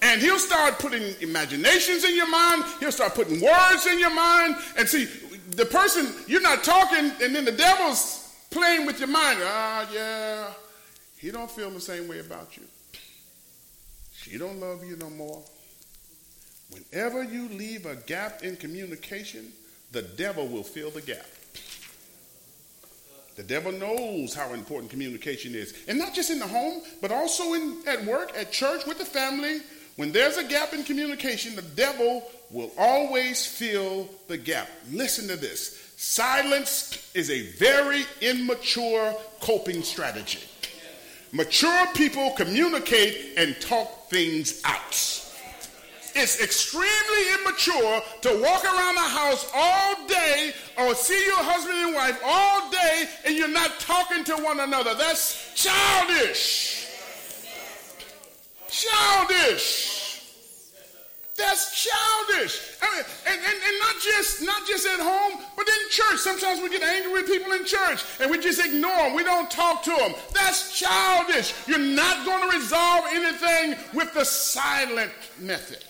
And 0.01 0.21
he'll 0.21 0.39
start 0.39 0.77
putting 0.77 1.15
imaginations 1.19 2.03
in 2.03 2.15
your 2.15 2.29
mind, 2.29 2.63
he'll 2.79 2.91
start 2.91 3.15
putting 3.15 3.41
words 3.41 3.87
in 3.87 3.99
your 3.99 4.13
mind. 4.13 4.55
And 4.77 4.87
see, 4.87 5.05
the 5.51 5.65
person, 5.65 6.13
you're 6.27 6.41
not 6.41 6.63
talking, 6.63 7.11
and 7.21 7.35
then 7.35 7.43
the 7.43 7.51
devil's 7.51 8.24
playing 8.55 8.85
with 8.85 8.99
your 8.99 9.09
mind. 9.09 9.39
Ah, 9.43 9.87
yeah, 9.93 10.47
he 11.17 11.29
don't 11.29 11.51
feel 11.51 11.69
the 11.69 11.81
same 11.81 12.07
way 12.07 12.19
about 12.19 12.55
you. 12.55 12.63
She 14.13 14.37
don't 14.37 14.59
love 14.59 14.83
you 14.83 14.95
no 14.95 15.09
more. 15.09 15.43
Whenever 16.71 17.23
you 17.23 17.49
leave 17.49 17.85
a 17.85 17.95
gap 17.95 18.43
in 18.43 18.55
communication, 18.55 19.51
the 19.91 20.01
devil 20.01 20.47
will 20.47 20.63
fill 20.63 20.89
the 20.89 21.01
gap. 21.01 21.27
The 23.35 23.43
devil 23.43 23.73
knows 23.73 24.33
how 24.33 24.53
important 24.53 24.89
communication 24.89 25.53
is. 25.53 25.73
And 25.89 25.99
not 25.99 26.13
just 26.13 26.31
in 26.31 26.39
the 26.39 26.47
home, 26.47 26.81
but 27.01 27.11
also 27.11 27.53
in, 27.53 27.83
at 27.85 28.05
work, 28.05 28.31
at 28.37 28.53
church, 28.53 28.85
with 28.85 28.97
the 28.97 29.05
family. 29.05 29.59
When 29.97 30.13
there's 30.13 30.37
a 30.37 30.43
gap 30.43 30.73
in 30.73 30.83
communication, 30.83 31.55
the 31.55 31.61
devil 31.61 32.23
will 32.49 32.71
always 32.77 33.45
fill 33.45 34.09
the 34.27 34.37
gap. 34.37 34.69
Listen 34.89 35.27
to 35.27 35.35
this 35.35 35.84
silence 35.95 37.11
is 37.13 37.29
a 37.29 37.51
very 37.53 38.05
immature 38.21 39.15
coping 39.39 39.83
strategy. 39.83 40.39
Mature 41.31 41.87
people 41.93 42.31
communicate 42.31 43.33
and 43.37 43.59
talk 43.59 44.09
things 44.09 44.61
out. 44.63 45.21
It's 46.17 46.41
extremely 46.41 47.33
immature 47.39 48.01
to 48.21 48.41
walk 48.41 48.63
around 48.63 48.95
the 48.95 49.01
house 49.01 49.51
all 49.53 50.07
day 50.07 50.53
or 50.77 50.95
see 50.95 51.25
your 51.25 51.43
husband 51.43 51.77
and 51.77 51.93
wife 51.93 52.21
all 52.23 52.71
day 52.71 53.09
and 53.25 53.35
you're 53.35 53.49
not 53.49 53.79
talking 53.81 54.23
to 54.23 54.35
one 54.37 54.61
another. 54.61 54.95
That's 54.95 55.53
childish. 55.55 56.87
Childish. 58.69 59.94
That's 61.37 61.83
childish. 61.83 62.61
I 62.81 62.95
mean, 62.95 63.05
and, 63.27 63.39
and, 63.39 63.59
and 63.67 63.79
not 63.79 63.95
just 64.01 64.41
not 64.41 64.65
just 64.65 64.87
at 64.87 65.01
home, 65.01 65.43
but 65.57 65.67
in 65.67 65.89
church. 65.89 66.19
Sometimes 66.19 66.61
we 66.61 66.69
get 66.69 66.81
angry 66.81 67.11
with 67.11 67.27
people 67.27 67.51
in 67.51 67.65
church 67.65 68.05
and 68.21 68.31
we 68.31 68.37
just 68.39 68.63
ignore 68.63 68.95
them. 68.95 69.15
We 69.15 69.23
don't 69.23 69.51
talk 69.51 69.83
to 69.83 69.91
them. 69.91 70.13
That's 70.33 70.79
childish. 70.79 71.53
You're 71.67 71.79
not 71.79 72.25
going 72.25 72.49
to 72.49 72.57
resolve 72.57 73.05
anything 73.09 73.75
with 73.93 74.13
the 74.13 74.23
silent 74.23 75.11
method. 75.39 75.83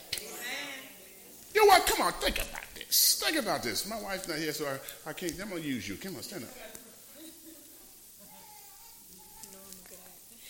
You 1.53 1.61
know 1.61 1.67
what? 1.67 1.85
Come 1.85 2.07
on, 2.07 2.13
think 2.13 2.37
about 2.37 2.65
this. 2.73 3.21
Think 3.23 3.37
about 3.37 3.61
this. 3.61 3.87
My 3.87 4.01
wife's 4.01 4.27
not 4.27 4.39
here, 4.39 4.51
so 4.51 4.65
I, 4.65 4.79
I 5.09 5.13
can't. 5.13 5.39
I'm 5.39 5.49
going 5.49 5.61
to 5.61 5.67
use 5.67 5.87
you. 5.87 5.95
Come 5.95 6.15
on, 6.15 6.23
stand 6.23 6.43
up. 6.43 6.49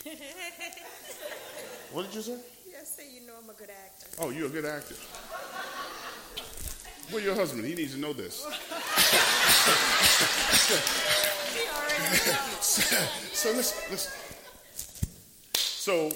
what 1.91 2.05
did 2.05 2.15
you 2.15 2.21
say? 2.21 2.37
Yes, 2.71 2.95
say 2.95 3.11
you 3.13 3.27
know 3.27 3.33
I'm 3.43 3.49
a 3.49 3.53
good 3.53 3.69
actor. 3.69 3.94
Oh, 4.17 4.29
you're 4.29 4.47
a 4.47 4.49
good 4.49 4.65
actor. 4.65 4.95
Where 7.11 7.21
your 7.21 7.35
husband? 7.35 7.65
He 7.65 7.75
needs 7.75 7.93
to 7.93 7.99
know 7.99 8.13
this. 8.13 8.41
so, 12.61 12.95
so 13.33 13.51
listen, 13.51 13.91
listen. 13.91 14.13
So 15.53 16.11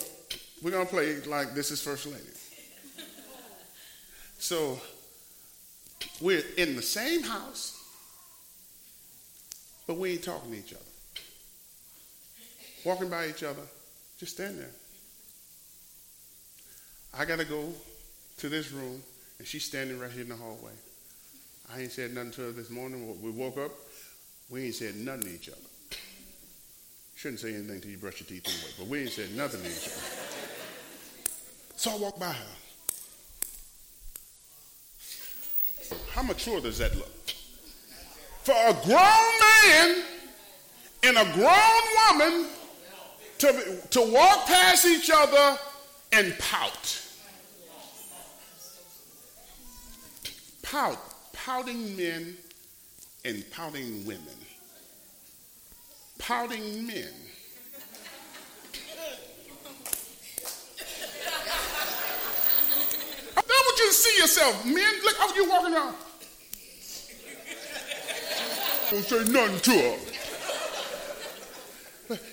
we're 0.62 0.71
gonna 0.71 0.85
play 0.85 1.17
like 1.21 1.53
this 1.53 1.71
is 1.71 1.81
First 1.81 2.07
Lady. 2.07 2.23
So 4.39 4.79
we're 6.21 6.43
in 6.57 6.75
the 6.77 6.81
same 6.81 7.23
house, 7.23 7.75
but 9.85 9.97
we 9.97 10.13
ain't 10.13 10.23
talking 10.23 10.51
to 10.51 10.57
each 10.57 10.73
other. 10.73 10.83
Walking 12.85 13.09
by 13.09 13.27
each 13.27 13.43
other, 13.43 13.62
just 14.17 14.35
stand 14.35 14.57
there. 14.57 14.71
I 17.13 17.25
got 17.25 17.39
to 17.39 17.45
go 17.45 17.73
to 18.39 18.49
this 18.49 18.71
room, 18.71 19.02
and 19.38 19.47
she's 19.47 19.65
standing 19.65 19.99
right 19.99 20.12
here 20.12 20.23
in 20.23 20.30
the 20.30 20.36
hallway. 20.36 20.71
I 21.73 21.82
ain't 21.82 21.91
said 21.91 22.13
nothing 22.13 22.32
to 22.32 22.41
her 22.43 22.52
this 22.52 22.69
morning. 22.69 23.21
We 23.21 23.32
woke 23.32 23.58
up, 23.58 23.71
we 24.49 24.65
ain't 24.65 24.75
said 24.75 24.95
nothing 24.95 25.23
to 25.23 25.34
each 25.34 25.49
other. 25.49 25.58
Shouldn't 27.15 27.41
say 27.41 27.54
anything 27.54 27.82
till 27.82 27.91
you 27.91 27.97
brush 27.97 28.21
your 28.21 28.28
teeth 28.28 28.47
anyway, 28.47 28.73
but 28.80 28.88
we 28.88 29.02
ain't 29.02 29.12
said 29.12 29.36
nothing 29.36 29.62
to 29.62 29.67
each 29.67 29.88
other. 29.88 30.02
So 31.75 31.91
I 31.91 31.97
walk 31.97 32.19
by 32.19 32.32
her. 32.32 32.45
How 36.12 36.23
mature 36.23 36.62
does 36.62 36.78
that 36.78 36.95
look? 36.95 37.08
For 38.43 38.54
a 38.54 38.73
grown 38.86 39.39
man 39.41 40.04
and 41.04 41.17
a 41.17 41.25
grown 41.34 41.82
woman 42.19 42.47
to, 43.39 43.82
to 43.91 44.02
walk 44.13 44.45
past 44.47 44.86
each 44.86 45.12
other 45.13 45.58
and 46.13 46.38
pout. 46.39 47.08
Pout. 50.69 50.99
Pouting 51.34 51.97
men 51.97 52.38
and 53.25 53.43
pouting 53.51 54.05
women. 54.05 54.38
Pouting 56.19 56.86
men. 56.86 57.08
I 63.36 63.41
want 63.41 63.79
you 63.79 63.88
to 63.88 63.93
see 63.93 64.21
yourself. 64.21 64.65
Men, 64.65 64.93
look 65.03 65.17
how 65.17 65.34
you 65.34 65.49
walking 65.49 65.73
around. 65.73 65.95
Don't 68.91 69.05
say 69.05 69.23
nothing 69.32 69.60
to 69.60 69.71
her. 69.71 69.97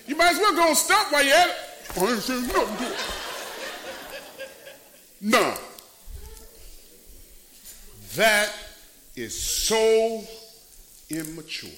You 0.05 0.15
might 0.15 0.33
as 0.33 0.37
well 0.37 0.55
go 0.55 0.67
and 0.67 0.77
stop 0.77 1.11
while 1.11 1.23
you're 1.23 1.33
at 1.33 1.49
it. 1.49 1.55
I 1.97 2.01
ain't 2.05 2.21
saying 2.21 2.47
nothing 2.47 2.77
to 2.77 2.93
it. 2.93 2.99
None. 5.21 5.57
That 8.17 8.51
is 9.15 9.39
so 9.39 10.23
immature. 11.11 11.69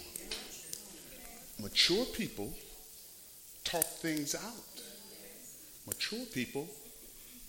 Mature 1.61 2.05
people 2.05 2.53
talk 3.65 3.83
things 3.83 4.35
out. 4.35 4.81
Mature 5.85 6.25
people 6.33 6.65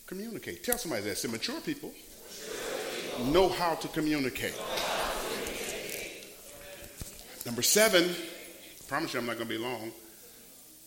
communicate. 0.09 0.65
Tell 0.65 0.77
somebody 0.77 1.05
that. 1.05 1.19
Say, 1.19 1.29
mature 1.29 1.61
people 1.61 1.93
know 3.27 3.49
how 3.49 3.77
to 3.77 3.87
communicate. 3.87 4.61
Number 7.47 7.63
seven, 7.63 8.03
I 8.03 8.85
promise 8.89 9.15
you 9.15 9.21
I'm 9.21 9.27
not 9.27 9.37
going 9.37 9.47
to 9.47 9.55
be 9.55 9.63
long. 9.63 9.93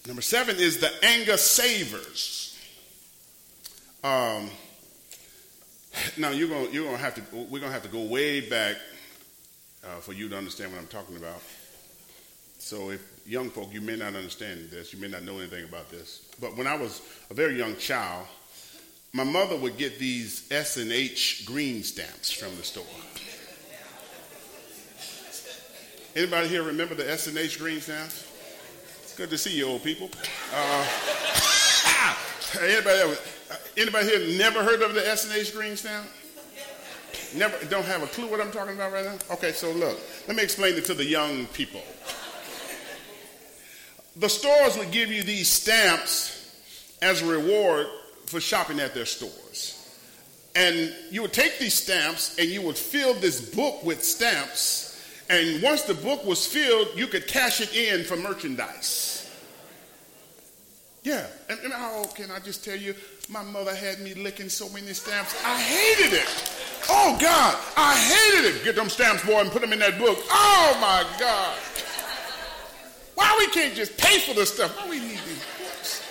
Number 0.07 0.21
seven 0.21 0.57
is 0.57 0.79
the 0.79 0.91
anger 1.05 1.37
savers. 1.37 2.59
Um, 4.03 4.49
now 6.17 6.29
you're 6.29 6.49
gonna 6.49 6.69
you're 6.69 6.89
to 6.89 6.97
have 6.97 7.15
to 7.15 7.21
we're 7.49 7.59
to 7.59 7.69
have 7.69 7.83
to 7.83 7.89
go 7.89 8.01
way 8.03 8.41
back 8.41 8.77
uh, 9.83 9.97
for 9.99 10.13
you 10.13 10.29
to 10.29 10.37
understand 10.37 10.71
what 10.71 10.79
I'm 10.79 10.87
talking 10.87 11.17
about. 11.17 11.41
So 12.57 12.91
if 12.91 13.01
young 13.25 13.49
folk, 13.49 13.73
you 13.73 13.81
may 13.81 13.97
not 13.97 14.15
understand 14.15 14.69
this, 14.69 14.93
you 14.93 14.99
may 14.99 15.09
not 15.09 15.23
know 15.23 15.37
anything 15.39 15.65
about 15.65 15.89
this. 15.89 16.29
But 16.39 16.55
when 16.55 16.65
I 16.65 16.75
was 16.75 17.01
a 17.29 17.33
very 17.33 17.57
young 17.57 17.75
child, 17.75 18.25
my 19.11 19.23
mother 19.23 19.57
would 19.57 19.77
get 19.77 19.99
these 19.99 20.49
S 20.49 20.77
and 20.77 20.91
H 20.91 21.45
green 21.45 21.83
stamps 21.83 22.31
from 22.31 22.55
the 22.55 22.63
store. 22.63 22.85
Anybody 26.15 26.47
here 26.47 26.63
remember 26.63 26.95
the 26.95 27.09
S 27.09 27.27
and 27.27 27.37
H 27.37 27.59
green 27.59 27.81
stamps? 27.81 28.29
It's 29.03 29.15
good 29.15 29.29
to 29.29 29.37
see 29.37 29.57
you, 29.57 29.67
old 29.67 29.83
people. 29.83 30.09
Uh, 30.55 30.87
anybody, 32.61 32.99
ever, 32.99 33.17
anybody 33.77 34.07
here 34.07 34.37
never 34.37 34.63
heard 34.63 34.81
of 34.81 34.93
the 34.93 35.07
S 35.07 35.25
and 35.25 35.33
H 35.33 35.53
green 35.53 35.75
stamp? 35.75 36.07
Never, 37.35 37.65
don't 37.65 37.85
have 37.85 38.03
a 38.03 38.07
clue 38.07 38.27
what 38.27 38.39
I'm 38.39 38.51
talking 38.51 38.75
about 38.75 38.91
right 38.91 39.05
now? 39.05 39.17
Okay, 39.31 39.51
so 39.51 39.71
look, 39.71 39.99
let 40.27 40.37
me 40.37 40.43
explain 40.43 40.75
it 40.75 40.85
to 40.85 40.93
the 40.93 41.05
young 41.05 41.45
people. 41.47 41.81
The 44.15 44.29
stores 44.29 44.77
would 44.77 44.91
give 44.91 45.11
you 45.11 45.23
these 45.23 45.49
stamps 45.49 46.39
as 47.01 47.21
a 47.21 47.25
reward 47.25 47.87
for 48.27 48.39
shopping 48.39 48.79
at 48.79 48.93
their 48.93 49.05
stores. 49.05 49.79
And 50.55 50.93
you 51.09 51.23
would 51.23 51.33
take 51.33 51.57
these 51.57 51.73
stamps 51.73 52.37
and 52.37 52.47
you 52.47 52.61
would 52.61 52.77
fill 52.77 53.15
this 53.15 53.41
book 53.53 53.83
with 53.83 54.03
stamps. 54.03 54.91
And 55.29 55.63
once 55.63 55.81
the 55.83 55.95
book 55.95 56.23
was 56.25 56.45
filled, 56.45 56.89
you 56.95 57.07
could 57.07 57.27
cash 57.27 57.59
it 57.59 57.75
in 57.75 58.03
for 58.03 58.15
merchandise. 58.15 59.22
Yeah, 61.03 61.27
and, 61.49 61.59
and 61.59 61.73
how 61.73 62.05
can 62.15 62.31
I 62.31 62.39
just 62.39 62.63
tell 62.63 62.77
you, 62.77 62.95
my 63.29 63.43
mother 63.43 63.75
had 63.75 63.99
me 63.99 64.13
licking 64.13 64.47
so 64.47 64.69
many 64.69 64.93
stamps. 64.93 65.35
I 65.45 65.59
hated 65.59 66.13
it. 66.13 66.53
Oh 66.89 67.17
God, 67.19 67.57
I 67.75 67.95
hated 67.95 68.55
it. 68.55 68.63
Get 68.63 68.75
them 68.75 68.89
stamps, 68.89 69.25
boy, 69.25 69.41
and 69.41 69.51
put 69.51 69.61
them 69.61 69.73
in 69.73 69.79
that 69.79 69.99
book. 69.99 70.17
Oh 70.29 70.77
my 70.79 71.05
God. 71.19 71.57
Why 73.15 73.35
we 73.37 73.47
can't 73.47 73.75
just 73.75 73.97
pay 73.97 74.19
for 74.19 74.33
this 74.33 74.53
stuff? 74.53 74.75
Why 74.77 74.89
we 74.89 74.99
need 74.99 75.19
these 75.27 75.45
books? 75.59 76.03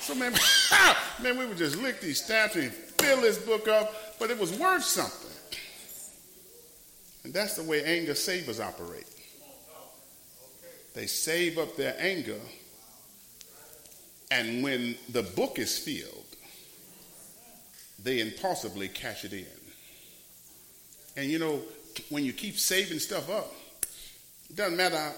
So 0.00 0.14
man, 0.14 0.32
man, 1.22 1.38
we 1.38 1.46
would 1.46 1.58
just 1.58 1.76
lick 1.76 2.00
these 2.00 2.22
stamps 2.22 2.56
and 2.56 2.72
fill 2.72 3.20
this 3.20 3.38
book 3.38 3.68
up, 3.68 4.18
but 4.18 4.30
it 4.30 4.38
was 4.38 4.58
worth 4.58 4.84
something. 4.84 5.28
And 7.24 7.34
that's 7.34 7.56
the 7.56 7.62
way 7.62 7.84
anger 7.84 8.14
savers 8.14 8.58
operate. 8.58 9.06
They 10.94 11.06
save 11.06 11.58
up 11.58 11.76
their 11.76 11.94
anger, 11.98 12.40
and 14.30 14.62
when 14.62 14.96
the 15.08 15.22
book 15.22 15.58
is 15.58 15.78
filled, 15.78 16.24
they 18.02 18.20
impulsively 18.20 18.88
cash 18.88 19.24
it 19.24 19.32
in. 19.32 19.46
And 21.16 21.30
you 21.30 21.38
know, 21.38 21.62
when 22.10 22.24
you 22.24 22.32
keep 22.32 22.58
saving 22.58 22.98
stuff 22.98 23.30
up, 23.30 23.52
it 24.50 24.56
doesn't 24.56 24.76
matter 24.76 25.12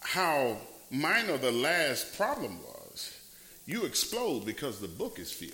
how 0.00 0.56
minor 0.90 1.36
the 1.36 1.52
last 1.52 2.16
problem 2.16 2.58
was, 2.62 3.18
you 3.66 3.84
explode 3.84 4.46
because 4.46 4.80
the 4.80 4.88
book 4.88 5.18
is 5.18 5.30
filled. 5.30 5.52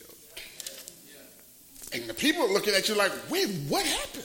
And 1.92 2.05
the 2.09 2.14
people 2.14 2.44
are 2.44 2.53
looking 2.53 2.75
at 2.75 2.88
you 2.88 2.94
like, 2.97 3.12
wait, 3.31 3.49
what 3.68 3.85
happened? 3.85 4.25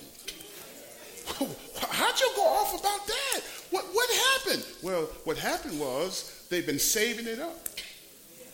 How'd 1.79 2.19
you 2.19 2.31
go 2.35 2.43
off 2.43 2.79
about 2.79 3.05
that? 3.07 3.41
What, 3.69 3.85
what 3.93 4.09
happened? 4.09 4.65
Well, 4.81 5.03
what 5.23 5.37
happened 5.37 5.79
was 5.79 6.45
they've 6.49 6.65
been 6.65 6.79
saving 6.79 7.27
it 7.27 7.39
up 7.39 7.68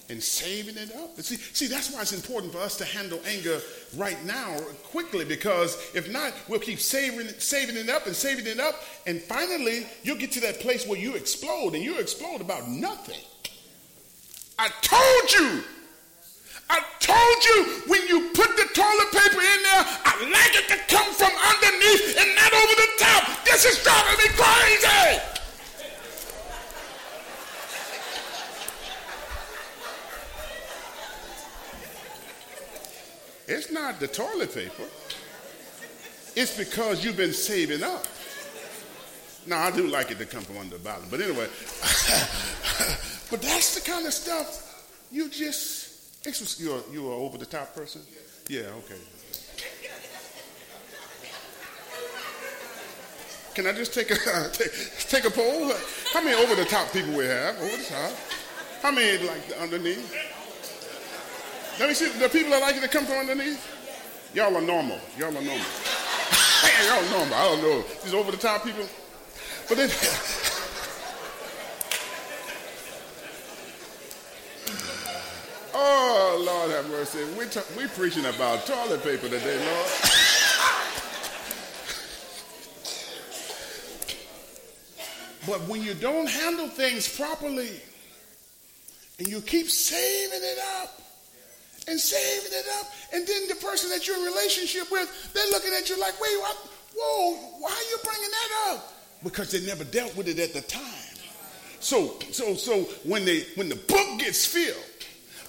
and 0.10 0.22
saving 0.22 0.78
it 0.78 0.96
up. 0.96 1.20
See, 1.22 1.38
see, 1.38 1.68
that's 1.68 1.92
why 1.92 2.02
it's 2.02 2.14
important 2.14 2.54
for 2.54 2.60
us 2.60 2.78
to 2.78 2.86
handle 2.86 3.20
anger 3.28 3.60
right 3.98 4.24
now, 4.26 4.58
quickly, 4.84 5.26
because 5.26 5.76
if 5.94 6.12
not, 6.12 6.34
we'll 6.48 6.60
keep 6.60 6.80
saving 6.80 7.28
saving 7.40 7.76
it 7.76 7.90
up 7.90 8.06
and 8.06 8.16
saving 8.16 8.48
it 8.48 8.60
up, 8.60 8.76
and 9.08 9.22
finally, 9.22 9.88
you'll 10.04 10.18
get 10.18 10.32
to 10.34 10.42
that 10.42 10.60
place 10.60 10.88
where 10.88 11.00
you 11.00 11.16
explode, 11.16 11.74
and 11.74 11.84
you 11.84 11.98
explode 11.98 12.42
about 12.42 12.70
nothing. 12.70 13.22
I 14.58 14.70
told 14.82 15.32
you. 15.34 15.64
I 16.68 16.82
told 17.00 17.44
you 17.46 17.84
when 17.88 18.08
you 18.08 18.32
put 18.34 18.50
the 18.58 18.68
toilet 18.74 19.12
paper 19.12 19.42
in 19.42 19.62
there, 19.62 19.86
I 19.86 20.18
like 20.34 20.56
it 20.58 20.68
to 20.70 20.78
come 20.90 21.14
from 21.14 21.30
underneath 21.30 22.18
and 22.18 22.36
not 22.36 22.54
over 22.54 22.76
the 22.76 22.90
top. 22.98 23.46
This 23.46 23.66
is 23.66 23.84
driving 23.84 24.18
me 24.18 24.30
crazy. 24.34 25.35
It's 33.48 33.72
not 33.72 34.00
the 34.00 34.08
toilet 34.08 34.54
paper. 34.54 34.84
It's 36.36 36.58
because 36.58 37.04
you've 37.04 37.18
been 37.18 37.34
saving 37.34 37.84
up. 37.84 38.06
Now, 39.48 39.60
I 39.60 39.72
do 39.72 39.88
like 39.88 40.12
it 40.12 40.18
to 40.18 40.26
come 40.26 40.42
from 40.42 40.58
under 40.58 40.78
the 40.78 40.84
bottom. 40.84 41.06
But 41.10 41.22
anyway, 41.22 41.46
but 43.30 43.42
that's 43.42 43.76
the 43.76 43.82
kind 43.90 44.06
of 44.08 44.14
stuff 44.14 44.66
you 45.12 45.30
just, 45.30 46.60
you're, 46.60 46.82
you're 46.92 47.14
an 47.14 47.22
over 47.22 47.38
the 47.38 47.46
top 47.46 47.76
person? 47.76 48.02
Yeah, 48.50 48.64
okay. 48.80 49.00
Can 53.54 53.68
I 53.68 53.72
just 53.72 53.94
take 53.94 54.12
a, 54.12 54.16
take, 54.52 54.72
take 55.08 55.26
a 55.26 55.30
poll? 55.30 55.72
How 56.12 56.22
many 56.22 56.36
over 56.42 56.56
the 56.56 56.66
top 56.66 56.92
people 56.92 57.14
we 57.14 57.26
have? 57.26 57.56
Over 57.58 57.78
the 57.78 57.84
top? 57.84 58.12
How 58.82 58.92
many 58.92 59.26
like 59.26 59.42
underneath? 59.62 60.35
Let 61.78 61.90
me 61.90 61.94
see 61.94 62.08
the 62.20 62.30
people 62.30 62.52
that 62.52 62.62
like 62.62 62.78
it 62.78 62.82
to 62.84 62.88
come 62.88 63.04
from 63.06 63.18
underneath. 63.18 63.60
Y'all 64.34 64.56
are 64.56 64.62
normal. 64.62 64.98
Y'all 65.18 65.28
are 65.28 65.42
normal. 65.42 65.66
Y'all 66.88 67.04
normal. 67.12 67.34
I 67.34 67.50
don't 67.50 67.62
know. 67.62 67.84
These 68.04 68.14
over 68.14 68.32
the 68.32 68.38
top 68.38 68.64
people. 68.64 68.88
But 69.68 69.78
then. 69.78 69.90
oh, 75.74 76.44
Lord 76.46 76.72
have 76.72 76.90
mercy. 76.90 77.26
We're, 77.38 77.50
we're 77.76 77.90
preaching 77.90 78.24
about 78.26 78.66
toilet 78.66 79.04
paper 79.04 79.28
today, 79.28 79.58
Lord. 79.66 79.90
but 85.46 85.60
when 85.68 85.84
you 85.84 85.94
don't 85.94 86.30
handle 86.30 86.68
things 86.68 87.14
properly 87.14 87.82
and 89.20 89.28
you 89.28 89.42
keep 89.42 89.70
saving 89.70 90.40
it 90.42 90.58
up, 90.82 91.02
and 91.88 92.00
saving 92.00 92.52
it 92.52 92.66
up. 92.80 92.92
And 93.14 93.26
then 93.28 93.48
the 93.48 93.56
person 93.56 93.90
that 93.92 94.08
you're 94.08 94.18
in 94.18 94.24
relationship 94.24 94.92
with, 94.92 95.34
they're 95.34 95.52
looking 95.52 95.74
at 95.74 95.90
you 95.90 96.00
like, 96.00 96.20
wait, 96.20 96.40
what? 96.40 96.58
Whoa, 96.98 97.36
why 97.60 97.72
are 97.72 97.90
you 97.90 97.98
bringing 98.04 98.30
that 98.30 98.74
up? 98.74 98.94
Because 99.24 99.52
they 99.52 99.66
never 99.66 99.84
dealt 99.84 100.16
with 100.16 100.28
it 100.28 100.40
at 100.40 100.54
the 100.54 100.62
time. 100.62 100.82
So, 101.80 102.18
so, 102.32 102.56
so 102.56 102.82
when 103.04 103.26
they 103.26 103.46
when 103.56 103.70
the 103.70 103.76
book 103.76 104.20
gets 104.20 104.46
filled, 104.46 104.78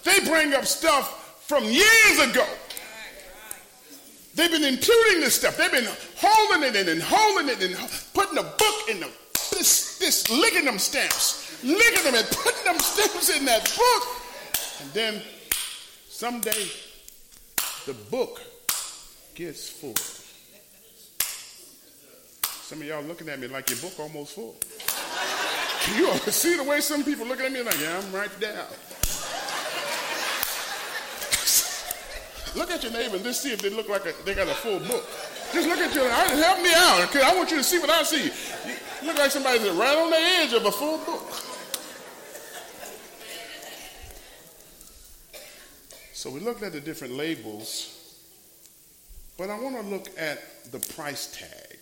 they 0.05 0.20
bring 0.20 0.55
up 0.55 0.66
stuff 0.66 1.42
from 1.46 1.64
years 1.64 2.18
ago. 2.18 2.46
They've 4.35 4.51
been 4.51 4.64
including 4.64 5.20
this 5.20 5.37
stuff. 5.37 5.57
They've 5.57 5.72
been 5.72 5.88
holding 6.16 6.68
it 6.68 6.77
in 6.77 6.88
and 6.88 7.03
holding 7.03 7.49
it 7.49 7.62
and 7.62 7.75
putting 8.12 8.35
the 8.35 8.42
book 8.42 8.90
in 8.90 9.01
the 9.01 9.09
this 9.53 9.99
this 9.99 10.29
licking 10.29 10.64
them 10.64 10.79
stamps, 10.79 11.62
licking 11.64 12.05
them 12.05 12.14
and 12.16 12.27
putting 12.27 12.64
them 12.64 12.79
stamps 12.79 13.35
in 13.35 13.44
that 13.46 13.64
book, 13.77 14.03
and 14.83 14.92
then 14.92 15.22
Someday, 16.16 16.64
the 17.85 17.92
book 18.11 18.40
gets 19.35 19.68
full. 19.68 19.92
Some 22.40 22.81
of 22.81 22.87
y'all 22.87 23.02
looking 23.02 23.29
at 23.29 23.38
me 23.38 23.48
like 23.48 23.68
your 23.68 23.79
book 23.81 24.00
almost 24.00 24.35
full. 24.35 24.57
You 25.94 26.09
see 26.33 26.57
the 26.57 26.64
way 26.64 26.81
some 26.81 27.05
people 27.05 27.26
looking 27.26 27.44
at 27.44 27.52
me 27.52 27.61
like, 27.61 27.79
yeah, 27.79 28.00
I'm 28.02 28.11
right 28.14 28.31
there. 28.40 28.64
look 32.57 32.70
at 32.70 32.83
your 32.83 32.92
neighbor 32.92 33.16
and 33.16 33.22
just 33.22 33.42
see 33.42 33.52
if 33.52 33.61
they 33.61 33.68
look 33.68 33.90
like 33.90 34.07
a, 34.07 34.14
they 34.24 34.35
got 34.35 34.48
a 34.48 34.55
full 34.55 34.79
book. 34.79 35.05
Just 35.52 35.68
look 35.68 35.81
at 35.81 35.94
you. 35.94 36.00
Help 36.00 36.62
me 36.62 36.72
out. 36.74 37.09
because 37.12 37.24
I 37.24 37.37
want 37.37 37.50
you 37.50 37.59
to 37.59 37.62
see 37.62 37.79
what 37.79 37.90
I 37.90 38.02
see. 38.05 38.33
You 39.02 39.09
look 39.09 39.18
like 39.18 39.31
somebody's 39.31 39.68
right 39.68 39.98
on 39.98 40.09
the 40.09 40.16
edge 40.16 40.55
of 40.55 40.64
a 40.64 40.72
full 40.72 40.96
book. 40.96 41.45
So 46.27 46.33
we 46.33 46.41
looked 46.41 46.65
at 46.65 46.73
the 46.73 46.81
different 46.81 47.15
labels, 47.15 48.19
but 49.39 49.49
I 49.49 49.57
want 49.61 49.77
to 49.77 49.83
look 49.83 50.09
at 50.19 50.73
the 50.73 50.81
price 50.93 51.31
tag. 51.31 51.79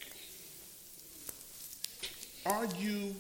Are 2.45 2.67
you 2.79 3.15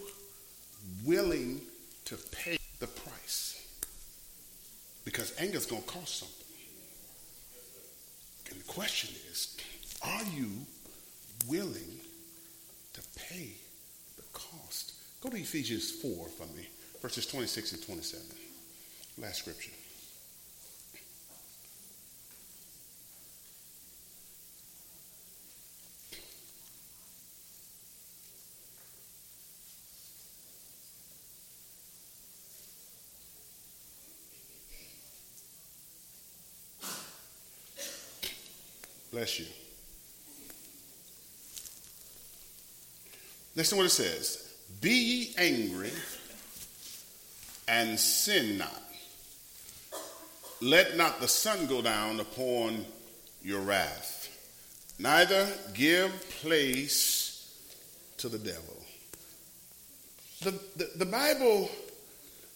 willing 1.03 1.63
to 2.05 2.19
pay 2.31 2.59
the 2.79 2.89
price? 2.89 3.67
Because 5.07 5.33
anger 5.39 5.57
is 5.57 5.65
going 5.65 5.81
to 5.81 5.89
cost 5.89 6.19
something. 6.19 6.47
And 8.51 8.61
the 8.61 8.71
question 8.71 9.09
is, 9.31 9.57
are 10.03 10.25
you 10.25 10.51
willing 11.49 12.01
to 12.93 13.01
pay 13.17 13.49
the 14.19 14.25
cost? 14.35 14.93
Go 15.23 15.31
to 15.31 15.39
Ephesians 15.39 15.91
4 15.91 16.29
for 16.29 16.47
me, 16.55 16.69
verses 17.01 17.25
26 17.25 17.73
and 17.73 17.83
27. 17.83 18.27
Last 19.17 19.39
scripture. 19.39 19.71
You. 39.39 39.47
Listen 43.57 43.79
what 43.79 43.87
it 43.87 43.91
says. 43.91 44.55
Be 44.81 44.91
ye 44.91 45.35
angry 45.39 45.93
and 47.69 47.99
sin 47.99 48.59
not. 48.59 48.83
Let 50.61 50.97
not 50.97 51.21
the 51.21 51.29
sun 51.29 51.67
go 51.67 51.83
down 51.83 52.21
upon 52.21 52.85
your 53.43 53.61
wrath, 53.61 54.29
neither 54.99 55.47
give 55.75 56.11
place 56.41 57.55
to 58.19 58.29
the 58.29 58.39
devil. 58.39 58.77
The, 60.43 60.53
the, 60.77 60.91
the 60.97 61.07
Bible 61.07 61.71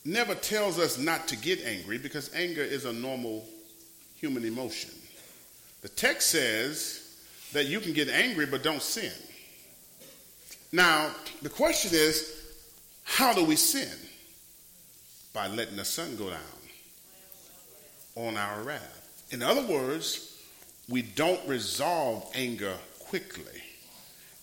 never 0.05 0.35
tells 0.35 0.79
us 0.79 0.99
not 0.99 1.29
to 1.29 1.37
get 1.37 1.65
angry 1.65 1.99
because 1.99 2.33
anger 2.35 2.63
is 2.63 2.85
a 2.85 2.93
normal 2.93 3.47
human 4.17 4.45
emotion. 4.45 4.91
The 5.83 5.88
text 5.88 6.31
says 6.31 7.17
that 7.53 7.67
you 7.67 7.81
can 7.81 7.93
get 7.93 8.09
angry 8.09 8.47
but 8.47 8.62
don't 8.62 8.83
sin. 8.83 9.12
Now, 10.73 11.11
the 11.43 11.49
question 11.49 11.93
is, 11.95 12.35
how 13.05 13.33
do 13.33 13.45
we 13.45 13.57
sin? 13.57 13.97
By 15.33 15.49
letting 15.49 15.77
the 15.77 15.85
sun 15.85 16.17
go 16.17 16.31
down 16.31 16.41
on 18.17 18.37
our 18.37 18.62
wrath. 18.62 19.27
In 19.31 19.43
other 19.43 19.62
words, 19.62 20.43
we 20.88 21.03
don't 21.03 21.47
resolve 21.47 22.31
anger 22.35 22.75
quickly. 22.99 23.62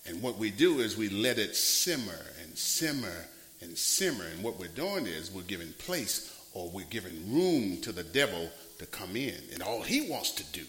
And 0.06 0.22
what 0.22 0.38
we 0.38 0.50
do 0.50 0.80
is 0.80 0.96
we 0.96 1.08
let 1.08 1.38
it 1.38 1.54
simmer 1.54 2.24
and 2.42 2.56
simmer 2.56 3.26
and 3.60 3.76
simmer. 3.76 4.24
And 4.24 4.42
what 4.42 4.58
we're 4.58 4.68
doing 4.68 5.06
is 5.06 5.30
we're 5.30 5.42
giving 5.42 5.72
place 5.74 6.32
or 6.54 6.70
we're 6.70 6.86
giving 6.86 7.32
room 7.32 7.80
to 7.82 7.92
the 7.92 8.04
devil 8.04 8.48
to 8.78 8.86
come 8.86 9.16
in. 9.16 9.36
And 9.52 9.62
all 9.62 9.82
he 9.82 10.08
wants 10.08 10.30
to 10.32 10.44
do 10.44 10.64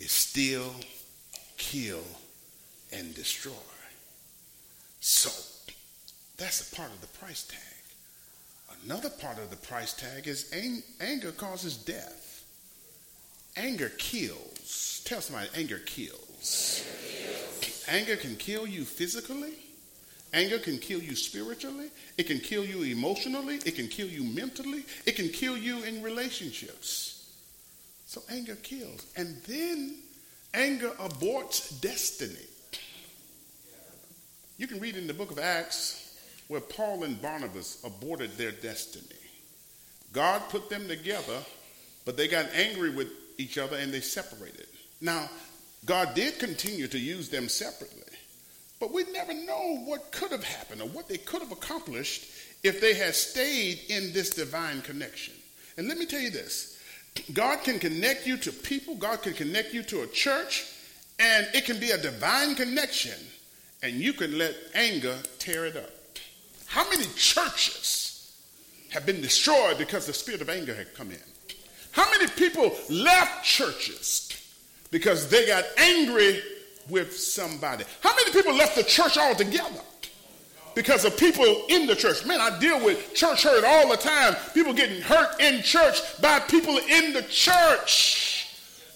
is 0.00 0.10
steal, 0.10 0.74
kill, 1.58 2.02
and 2.92 3.14
destroy. 3.14 3.52
So 5.00 5.30
that's 6.36 6.72
a 6.72 6.74
part 6.74 6.90
of 6.90 7.00
the 7.02 7.18
price 7.18 7.44
tag. 7.44 7.58
Another 8.84 9.10
part 9.10 9.38
of 9.38 9.50
the 9.50 9.56
price 9.56 9.92
tag 9.92 10.26
is 10.26 10.50
ang- 10.52 10.82
anger 11.00 11.32
causes 11.32 11.76
death. 11.76 12.44
Anger 13.56 13.90
kills. 13.98 15.02
Tell 15.04 15.20
somebody, 15.20 15.50
anger 15.54 15.80
kills. 15.80 16.82
Anger 17.88 18.16
can 18.16 18.36
kill 18.36 18.66
you 18.66 18.84
physically. 18.84 19.52
Anger 20.32 20.58
can 20.58 20.78
kill 20.78 21.00
you 21.02 21.16
spiritually. 21.16 21.90
It 22.16 22.26
can 22.26 22.38
kill 22.38 22.64
you 22.64 22.84
emotionally. 22.84 23.56
It 23.66 23.74
can 23.74 23.88
kill 23.88 24.06
you 24.06 24.22
mentally. 24.22 24.84
It 25.04 25.16
can 25.16 25.28
kill 25.28 25.58
you 25.58 25.82
in 25.82 26.02
relationships. 26.02 27.19
So 28.10 28.24
anger 28.28 28.56
kills. 28.56 29.06
And 29.14 29.40
then 29.46 29.94
anger 30.52 30.90
aborts 30.98 31.80
destiny. 31.80 32.44
You 34.58 34.66
can 34.66 34.80
read 34.80 34.96
in 34.96 35.06
the 35.06 35.14
book 35.14 35.30
of 35.30 35.38
Acts 35.38 36.18
where 36.48 36.60
Paul 36.60 37.04
and 37.04 37.22
Barnabas 37.22 37.80
aborted 37.84 38.32
their 38.32 38.50
destiny. 38.50 39.14
God 40.12 40.42
put 40.48 40.68
them 40.68 40.88
together, 40.88 41.38
but 42.04 42.16
they 42.16 42.26
got 42.26 42.46
angry 42.52 42.90
with 42.90 43.12
each 43.38 43.58
other 43.58 43.76
and 43.76 43.92
they 43.92 44.00
separated. 44.00 44.66
Now, 45.00 45.30
God 45.84 46.12
did 46.14 46.40
continue 46.40 46.88
to 46.88 46.98
use 46.98 47.28
them 47.28 47.48
separately, 47.48 48.12
but 48.80 48.92
we 48.92 49.04
never 49.12 49.34
know 49.34 49.84
what 49.84 50.10
could 50.10 50.32
have 50.32 50.42
happened 50.42 50.82
or 50.82 50.88
what 50.88 51.08
they 51.08 51.18
could 51.18 51.42
have 51.42 51.52
accomplished 51.52 52.26
if 52.64 52.80
they 52.80 52.94
had 52.94 53.14
stayed 53.14 53.82
in 53.88 54.12
this 54.12 54.30
divine 54.30 54.82
connection. 54.82 55.34
And 55.76 55.86
let 55.86 55.96
me 55.96 56.06
tell 56.06 56.18
you 56.18 56.30
this 56.30 56.78
God 57.32 57.62
can 57.64 57.78
connect 57.78 58.26
you 58.26 58.36
to 58.38 58.52
people, 58.52 58.94
God 58.94 59.22
can 59.22 59.34
connect 59.34 59.72
you 59.72 59.82
to 59.84 60.02
a 60.02 60.06
church, 60.06 60.66
and 61.18 61.46
it 61.54 61.64
can 61.64 61.78
be 61.78 61.90
a 61.90 61.98
divine 61.98 62.54
connection, 62.54 63.18
and 63.82 63.94
you 63.94 64.12
can 64.12 64.38
let 64.38 64.54
anger 64.74 65.16
tear 65.38 65.66
it 65.66 65.76
up. 65.76 65.90
How 66.66 66.88
many 66.88 67.04
churches 67.16 68.36
have 68.90 69.06
been 69.06 69.20
destroyed 69.20 69.78
because 69.78 70.06
the 70.06 70.12
spirit 70.12 70.40
of 70.40 70.48
anger 70.48 70.74
had 70.74 70.94
come 70.94 71.10
in? 71.10 71.18
How 71.92 72.08
many 72.10 72.28
people 72.28 72.72
left 72.88 73.44
churches 73.44 74.28
because 74.90 75.28
they 75.28 75.46
got 75.46 75.64
angry 75.76 76.40
with 76.88 77.16
somebody? 77.16 77.84
How 78.00 78.14
many 78.14 78.32
people 78.32 78.54
left 78.54 78.76
the 78.76 78.84
church 78.84 79.18
altogether? 79.18 79.80
Because 80.74 81.04
of 81.04 81.16
people 81.16 81.64
in 81.68 81.86
the 81.86 81.96
church. 81.96 82.24
Man, 82.24 82.40
I 82.40 82.58
deal 82.58 82.84
with 82.84 83.14
church 83.14 83.42
hurt 83.42 83.64
all 83.64 83.88
the 83.88 83.96
time. 83.96 84.36
People 84.54 84.72
getting 84.72 85.02
hurt 85.02 85.40
in 85.40 85.62
church 85.62 86.00
by 86.20 86.40
people 86.40 86.78
in 86.78 87.12
the 87.12 87.22
church. 87.22 88.30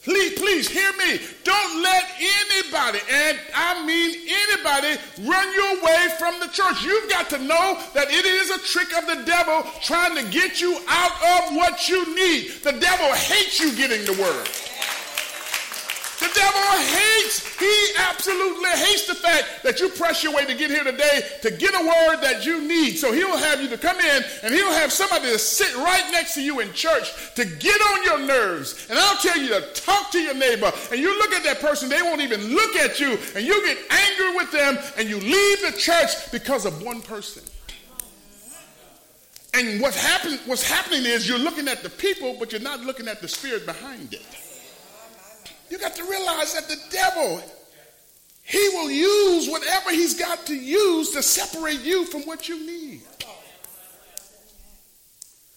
Please, 0.05 0.39
please 0.39 0.69
hear 0.69 0.93
me. 0.99 1.19
Don't 1.45 1.83
let 1.83 2.05
anybody, 2.21 2.99
and 3.11 3.39
I 3.55 3.87
mean 3.87 4.15
anybody, 4.29 5.01
run 5.27 5.51
you 5.55 5.81
away 5.81 6.09
from 6.19 6.39
the 6.41 6.49
church. 6.49 6.85
You've 6.85 7.09
got 7.09 7.31
to 7.31 7.39
know 7.39 7.81
that 7.95 8.11
it 8.11 8.27
is 8.27 8.51
a 8.51 8.59
trick 8.59 8.95
of 8.99 9.07
the 9.07 9.25
devil 9.25 9.65
trying 9.81 10.15
to 10.23 10.31
get 10.31 10.61
you 10.61 10.79
out 10.89 11.13
of 11.41 11.57
what 11.57 11.89
you 11.89 12.15
need. 12.15 12.51
The 12.63 12.73
devil 12.73 13.07
hates 13.15 13.59
you 13.59 13.75
getting 13.75 14.05
the 14.05 14.21
word. 14.21 14.47
Hates, 17.25 17.59
he 17.59 17.89
absolutely 17.99 18.71
hates 18.71 19.07
the 19.07 19.15
fact 19.15 19.63
that 19.63 19.81
you 19.81 19.89
press 19.91 20.23
your 20.23 20.35
way 20.35 20.45
to 20.45 20.55
get 20.55 20.71
here 20.71 20.85
today 20.85 21.23
to 21.43 21.51
get 21.51 21.75
a 21.75 21.85
word 21.85 22.21
that 22.23 22.45
you 22.45 22.67
need. 22.67 22.97
So 22.97 23.13
he'll 23.13 23.37
have 23.37 23.61
you 23.63 23.69
to 23.69 23.79
come 23.79 23.99
in 23.99 24.23
and 24.43 24.55
he'll 24.55 24.73
have 24.73 24.93
somebody 24.93 25.31
to 25.31 25.39
sit 25.39 25.75
right 25.77 26.05
next 26.13 26.35
to 26.35 26.43
you 26.43 26.61
in 26.61 26.73
church 26.73 27.35
to 27.35 27.45
get 27.45 27.81
on 27.81 28.05
your 28.05 28.19
nerves. 28.27 28.87
And 28.91 28.99
I'll 28.99 29.17
tell 29.19 29.39
you 29.39 29.49
to 29.49 29.61
talk 29.75 30.11
to 30.13 30.21
your 30.21 30.35
neighbor. 30.35 30.71
And 30.91 31.01
you 31.01 31.17
look 31.19 31.33
at 31.33 31.45
that 31.45 31.61
person, 31.61 31.89
they 31.89 32.03
won't 32.03 32.21
even 32.21 32.55
look 32.55 32.77
at 32.77 33.01
you. 33.01 33.19
And 33.35 33.45
you 33.45 33.65
get 33.67 33.79
angry 33.91 34.37
with 34.37 34.53
them 34.53 34.79
and 34.99 35.09
you 35.09 35.19
leave 35.19 35.61
the 35.63 35.77
church 35.79 36.31
because 36.33 36.67
of 36.67 36.83
one 36.83 37.03
person. 37.03 37.43
And 39.55 39.81
what's, 39.81 39.97
happen- 39.97 40.41
what's 40.47 40.69
happening 40.69 41.05
is 41.05 41.29
you're 41.29 41.39
looking 41.39 41.69
at 41.69 41.85
the 41.85 41.91
people, 41.91 42.37
but 42.41 42.51
you're 42.51 42.61
not 42.61 42.81
looking 42.81 43.07
at 43.07 43.21
the 43.21 43.29
spirit 43.29 43.65
behind 43.67 44.13
it. 44.13 44.23
You 45.75 45.81
got 45.81 45.97
to 45.97 46.05
realize 46.05 46.55
that 46.55 46.69
the 46.69 46.81
devil, 46.89 47.43
he 48.45 48.69
will 48.75 48.89
use 48.89 49.51
whatever 49.51 49.91
he's 49.91 50.17
got 50.17 50.47
to 50.47 50.55
use 50.55 51.11
to 51.11 51.21
separate 51.21 51.81
you 51.81 52.07
from 52.07 52.23
what 52.23 52.49
you 52.49 52.65
need. 52.65 53.03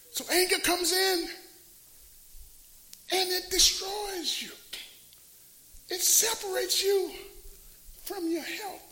So 0.10 0.26
anger 0.32 0.58
comes 0.64 0.92
in 0.92 1.28
and 3.12 3.30
it 3.30 3.52
destroys 3.52 4.42
you. 4.42 4.50
It 5.90 6.02
separates 6.02 6.84
you 6.84 7.12
from 8.06 8.32
your 8.32 8.42
help. 8.42 8.92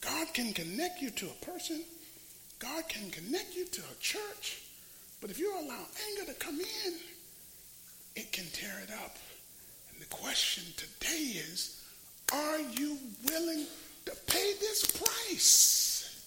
God 0.00 0.32
can 0.32 0.54
connect 0.54 1.02
you 1.02 1.10
to 1.10 1.26
a 1.26 1.44
person. 1.44 1.82
God 2.58 2.88
can 2.88 3.10
connect 3.10 3.54
you 3.54 3.66
to 3.66 3.82
a 3.82 4.00
church. 4.00 4.62
But 5.20 5.28
if 5.28 5.38
you 5.38 5.52
allow 5.52 5.84
anger 6.08 6.32
to 6.32 6.38
come 6.38 6.58
in, 6.58 6.94
it 8.16 8.32
can 8.32 8.46
tear 8.54 8.80
it 8.82 8.90
up. 9.04 9.14
The 10.02 10.16
question 10.16 10.64
today 10.76 11.38
is 11.38 11.80
are 12.32 12.58
you 12.58 12.98
willing 13.24 13.66
to 14.06 14.12
pay 14.26 14.52
this 14.58 14.84
price? 14.90 16.26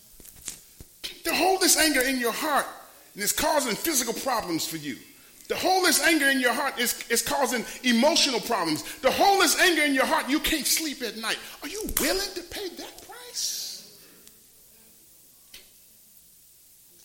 To 1.26 1.34
hold 1.34 1.60
this 1.60 1.76
anger 1.76 2.00
in 2.00 2.18
your 2.18 2.32
heart 2.32 2.66
and 3.14 3.22
it's 3.22 3.34
causing 3.34 3.76
physical 3.76 4.14
problems 4.14 4.66
for 4.66 4.78
you. 4.78 4.96
To 5.50 5.56
hold 5.56 5.86
this 5.86 6.02
anger 6.02 6.28
in 6.28 6.40
your 6.40 6.54
heart 6.54 6.80
is, 6.80 7.06
is 7.10 7.22
causing 7.22 7.66
emotional 7.84 8.40
problems. 8.40 8.84
To 9.02 9.12
hold 9.12 9.42
this 9.42 9.60
anger 9.60 9.82
in 9.82 9.94
your 9.94 10.06
heart, 10.06 10.30
you 10.30 10.40
can't 10.40 10.66
sleep 10.66 11.02
at 11.02 11.18
night. 11.18 11.38
Are 11.62 11.68
you 11.68 11.84
willing 12.00 12.34
to 12.36 12.44
pay 12.44 12.70
that 12.70 13.06
price? 13.06 14.00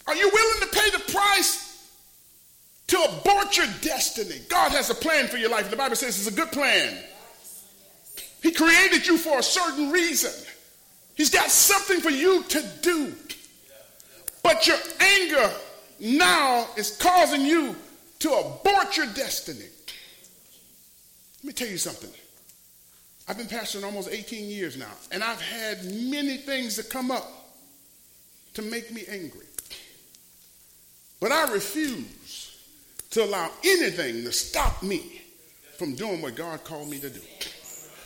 Are 0.06 0.14
you 0.14 0.30
willing 0.32 0.60
to 0.60 0.68
pay 0.68 0.90
the 0.90 1.12
price 1.12 1.69
to 2.90 3.00
abort 3.04 3.56
your 3.56 3.68
destiny. 3.82 4.40
God 4.48 4.72
has 4.72 4.90
a 4.90 4.96
plan 4.96 5.28
for 5.28 5.36
your 5.36 5.48
life. 5.48 5.70
The 5.70 5.76
Bible 5.76 5.94
says 5.94 6.18
it's 6.18 6.26
a 6.26 6.36
good 6.36 6.50
plan. 6.50 6.98
He 8.42 8.50
created 8.50 9.06
you 9.06 9.16
for 9.16 9.38
a 9.38 9.42
certain 9.44 9.92
reason. 9.92 10.32
He's 11.14 11.30
got 11.30 11.50
something 11.50 12.00
for 12.00 12.10
you 12.10 12.42
to 12.42 12.64
do. 12.82 13.12
But 14.42 14.66
your 14.66 14.78
anger 14.98 15.52
now 16.00 16.66
is 16.76 16.96
causing 16.96 17.42
you 17.42 17.76
to 18.20 18.32
abort 18.32 18.96
your 18.96 19.06
destiny. 19.06 19.66
Let 21.38 21.44
me 21.44 21.52
tell 21.52 21.68
you 21.68 21.78
something. 21.78 22.10
I've 23.28 23.36
been 23.36 23.46
pastoring 23.46 23.84
almost 23.84 24.08
18 24.10 24.50
years 24.50 24.76
now, 24.76 24.90
and 25.12 25.22
I've 25.22 25.40
had 25.40 25.84
many 25.84 26.38
things 26.38 26.74
that 26.74 26.90
come 26.90 27.12
up 27.12 27.30
to 28.54 28.62
make 28.62 28.90
me 28.92 29.04
angry. 29.08 29.46
But 31.20 31.30
I 31.30 31.52
refuse 31.52 32.49
to 33.10 33.24
allow 33.24 33.50
anything 33.64 34.24
to 34.24 34.32
stop 34.32 34.82
me 34.82 35.22
from 35.78 35.94
doing 35.94 36.22
what 36.22 36.34
God 36.34 36.62
called 36.64 36.88
me 36.88 36.98
to 37.00 37.10
do. 37.10 37.20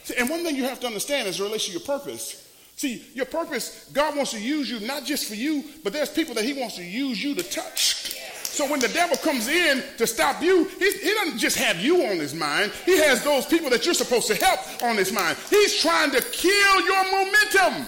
See, 0.05 0.15
and 0.19 0.29
one 0.29 0.43
thing 0.45 0.57
you 0.57 0.65
have 0.65 0.81
to 0.81 0.87
understand 0.87 1.29
is 1.29 1.39
in 1.39 1.47
relation 1.47 1.73
to 1.75 1.79
your 1.79 1.87
purpose. 1.87 2.41
See, 2.77 3.05
your 3.15 3.27
purpose, 3.27 3.89
God 3.93 4.17
wants 4.17 4.33
to 4.33 4.41
use 4.41 4.71
you 4.71 4.81
not 4.81 5.05
just 5.05 5.29
for 5.29 5.35
you, 5.35 5.65
but 5.83 5.93
there's 5.93 6.11
people 6.11 6.35
that 6.35 6.45
He 6.45 6.53
wants 6.55 6.77
to 6.77 6.85
use 6.85 7.23
you 7.23 7.35
to 7.35 7.43
touch. 7.43 8.21
So 8.55 8.71
when 8.71 8.79
the 8.79 8.89
devil 8.89 9.17
comes 9.17 9.49
in 9.49 9.83
to 9.99 10.07
stop 10.07 10.41
you, 10.41 10.65
he, 10.79 10.93
he, 10.93 11.13
doesn't 11.15 11.39
just 11.39 11.57
have 11.57 11.81
you 11.81 12.07
on 12.07 12.19
his 12.19 12.35
mind. 12.35 12.71
He 12.85 12.97
has 12.99 13.25
those 13.25 13.47
people 13.47 13.69
that 13.71 13.85
you're 13.85 13.95
supposed 13.95 14.29
to 14.29 14.37
help 14.37 14.61
on 14.85 14.97
his 14.97 15.11
mind. 15.11 15.37
He's 15.51 15.83
trying 15.83 16.13
to 16.13 16.23
kill 16.23 16.81
your 16.83 17.05
momentum. 17.11 17.87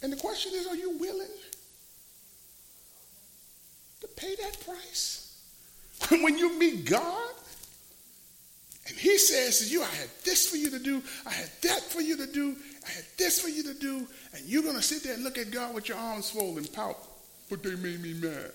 And 0.00 0.12
the 0.12 0.16
question 0.16 0.52
is, 0.54 0.68
are 0.68 0.76
you 0.76 0.96
willing 0.96 1.26
pay 4.22 4.34
that 4.36 4.64
price? 4.64 5.18
when 6.10 6.38
you 6.38 6.58
meet 6.58 6.84
God, 6.84 7.30
and 8.88 8.96
he 8.96 9.18
says 9.18 9.60
to 9.60 9.72
you, 9.72 9.82
I 9.82 9.86
had 9.86 10.08
this 10.24 10.48
for 10.48 10.56
you 10.56 10.70
to 10.70 10.78
do, 10.78 11.02
I 11.26 11.30
had 11.30 11.50
that 11.62 11.80
for 11.82 12.00
you 12.00 12.16
to 12.16 12.26
do, 12.26 12.56
I 12.86 12.90
had 12.90 13.04
this 13.16 13.40
for 13.40 13.48
you 13.48 13.62
to 13.62 13.74
do, 13.74 14.06
and 14.34 14.44
you're 14.46 14.62
going 14.62 14.76
to 14.76 14.82
sit 14.82 15.02
there 15.02 15.14
and 15.14 15.24
look 15.24 15.38
at 15.38 15.50
God 15.50 15.74
with 15.74 15.88
your 15.88 15.98
arms 15.98 16.30
folded 16.30 16.64
and 16.64 16.72
pout, 16.72 16.98
but 17.48 17.62
they 17.62 17.74
made 17.76 18.02
me 18.02 18.14
mad. 18.14 18.52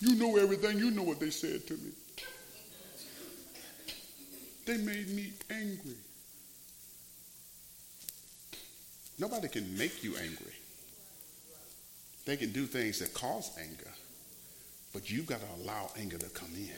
You 0.00 0.16
know 0.16 0.36
everything, 0.38 0.78
you 0.78 0.90
know 0.90 1.02
what 1.02 1.20
they 1.20 1.30
said 1.30 1.66
to 1.66 1.74
me. 1.74 1.90
They 4.64 4.78
made 4.78 5.10
me 5.10 5.32
angry. 5.50 5.96
Nobody 9.18 9.48
can 9.48 9.76
make 9.76 10.02
you 10.02 10.16
angry. 10.16 10.54
They 12.30 12.36
can 12.36 12.52
do 12.52 12.64
things 12.64 13.00
that 13.00 13.12
cause 13.12 13.50
anger, 13.60 13.90
but 14.92 15.10
you've 15.10 15.26
got 15.26 15.40
to 15.40 15.46
allow 15.64 15.90
anger 15.98 16.16
to 16.16 16.28
come 16.28 16.52
in. 16.54 16.70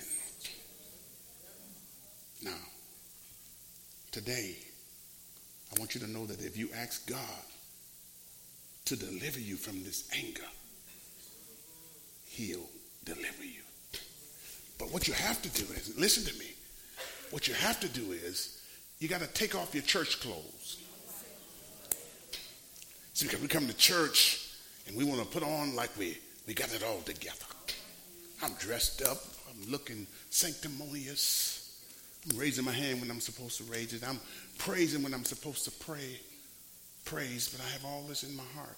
Now, 2.42 2.56
today, 4.12 4.56
I 5.70 5.78
want 5.78 5.94
you 5.94 6.00
to 6.00 6.10
know 6.10 6.24
that 6.24 6.40
if 6.40 6.56
you 6.56 6.70
ask 6.74 7.06
God 7.06 7.44
to 8.86 8.96
deliver 8.96 9.40
you 9.40 9.56
from 9.56 9.84
this 9.84 10.08
anger, 10.16 10.48
He'll 12.24 12.70
deliver 13.04 13.44
you. 13.44 13.60
But 14.78 14.90
what 14.90 15.06
you 15.06 15.12
have 15.12 15.42
to 15.42 15.50
do 15.50 15.70
is, 15.74 15.98
listen 15.98 16.32
to 16.32 16.38
me, 16.38 16.50
what 17.30 17.46
you 17.46 17.52
have 17.52 17.78
to 17.80 17.88
do 17.88 18.12
is, 18.12 18.62
you 19.00 19.06
got 19.06 19.20
to 19.20 19.26
take 19.26 19.54
off 19.54 19.74
your 19.74 19.84
church 19.84 20.18
clothes. 20.18 20.82
See, 23.12 23.26
because 23.26 23.42
we 23.42 23.48
come 23.48 23.66
to 23.66 23.76
church 23.76 24.41
and 24.86 24.96
we 24.96 25.04
want 25.04 25.20
to 25.20 25.26
put 25.26 25.42
on 25.42 25.74
like 25.74 25.90
we, 25.98 26.18
we 26.46 26.54
got 26.54 26.74
it 26.74 26.82
all 26.82 27.00
together. 27.00 27.46
I'm 28.42 28.52
dressed 28.54 29.02
up. 29.02 29.18
I'm 29.48 29.70
looking 29.70 30.06
sanctimonious. 30.30 31.80
I'm 32.30 32.38
raising 32.38 32.64
my 32.64 32.72
hand 32.72 33.00
when 33.00 33.10
I'm 33.10 33.20
supposed 33.20 33.58
to 33.58 33.64
raise 33.64 33.92
it. 33.92 34.02
I'm 34.06 34.20
praising 34.58 35.02
when 35.02 35.14
I'm 35.14 35.24
supposed 35.24 35.64
to 35.64 35.70
pray. 35.70 36.20
Praise, 37.04 37.48
but 37.48 37.64
I 37.64 37.68
have 37.72 37.84
all 37.84 38.02
this 38.08 38.22
in 38.22 38.36
my 38.36 38.44
heart. 38.54 38.76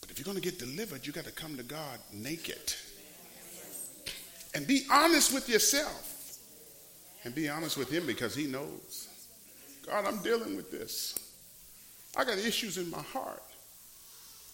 But 0.00 0.10
if 0.10 0.18
you're 0.18 0.24
going 0.24 0.36
to 0.36 0.42
get 0.42 0.58
delivered, 0.58 1.06
you 1.06 1.12
got 1.12 1.24
to 1.24 1.32
come 1.32 1.56
to 1.56 1.62
God 1.62 1.98
naked. 2.12 2.74
And 4.54 4.66
be 4.66 4.86
honest 4.90 5.32
with 5.32 5.48
yourself. 5.48 6.38
And 7.24 7.34
be 7.34 7.48
honest 7.48 7.78
with 7.78 7.90
Him 7.90 8.06
because 8.06 8.34
He 8.34 8.46
knows. 8.46 9.08
God, 9.86 10.04
I'm 10.06 10.22
dealing 10.22 10.56
with 10.56 10.70
this. 10.70 11.18
I 12.16 12.24
got 12.24 12.38
issues 12.38 12.78
in 12.78 12.90
my 12.90 13.00
heart. 13.00 13.42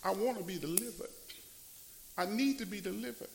I 0.05 0.13
want 0.13 0.39
to 0.39 0.45
be 0.45 0.59
delivered. 0.59 1.11
I 2.17 2.27
need 2.27 2.59
to 2.59 2.67
be 2.67 2.81
delivered. 2.81 3.29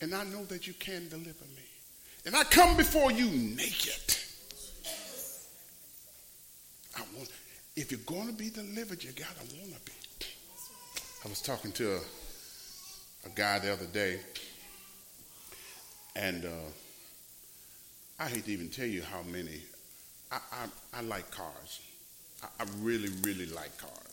And 0.00 0.14
I 0.14 0.24
know 0.24 0.44
that 0.44 0.66
you 0.66 0.72
can 0.74 1.08
deliver 1.08 1.44
me. 1.54 1.62
And 2.26 2.36
I 2.36 2.44
come 2.44 2.76
before 2.76 3.10
you 3.10 3.26
naked. 3.26 4.16
I 6.96 7.02
want, 7.16 7.30
if 7.76 7.90
you're 7.90 8.00
going 8.06 8.26
to 8.26 8.32
be 8.32 8.50
delivered, 8.50 9.02
you 9.02 9.12
got 9.12 9.34
to 9.36 9.56
want 9.56 9.72
to 9.74 9.80
be. 9.84 9.92
I 11.24 11.28
was 11.28 11.40
talking 11.42 11.72
to 11.72 11.96
a, 11.96 12.00
a 13.26 13.30
guy 13.34 13.58
the 13.58 13.72
other 13.72 13.86
day, 13.86 14.20
and 16.16 16.44
uh, 16.46 16.48
I 18.18 18.28
hate 18.28 18.46
to 18.46 18.52
even 18.52 18.68
tell 18.68 18.86
you 18.86 19.02
how 19.02 19.22
many. 19.22 19.60
I, 20.32 20.36
I, 20.36 20.98
I 20.98 21.02
like 21.02 21.30
cars. 21.30 21.80
I, 22.42 22.46
I 22.62 22.66
really, 22.80 23.10
really 23.22 23.46
like 23.46 23.76
cars. 23.78 24.09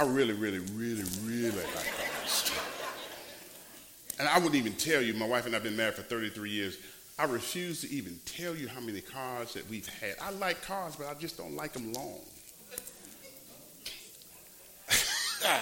I 0.00 0.04
really, 0.04 0.32
really, 0.32 0.60
really, 0.60 1.04
really 1.24 1.50
like 1.50 1.66
cars. 1.74 2.50
And 4.18 4.26
I 4.26 4.38
wouldn't 4.38 4.54
even 4.54 4.72
tell 4.72 5.02
you, 5.02 5.12
my 5.12 5.26
wife 5.26 5.44
and 5.44 5.54
I 5.54 5.56
have 5.56 5.62
been 5.62 5.76
married 5.76 5.92
for 5.92 6.00
33 6.00 6.48
years. 6.50 6.78
I 7.18 7.24
refuse 7.24 7.82
to 7.82 7.90
even 7.90 8.18
tell 8.24 8.56
you 8.56 8.66
how 8.66 8.80
many 8.80 9.02
cars 9.02 9.52
that 9.52 9.68
we've 9.68 9.86
had. 9.86 10.14
I 10.22 10.30
like 10.30 10.62
cars, 10.62 10.96
but 10.96 11.06
I 11.06 11.12
just 11.12 11.36
don't 11.36 11.54
like 11.54 11.74
them 11.74 11.92
long. 11.92 12.18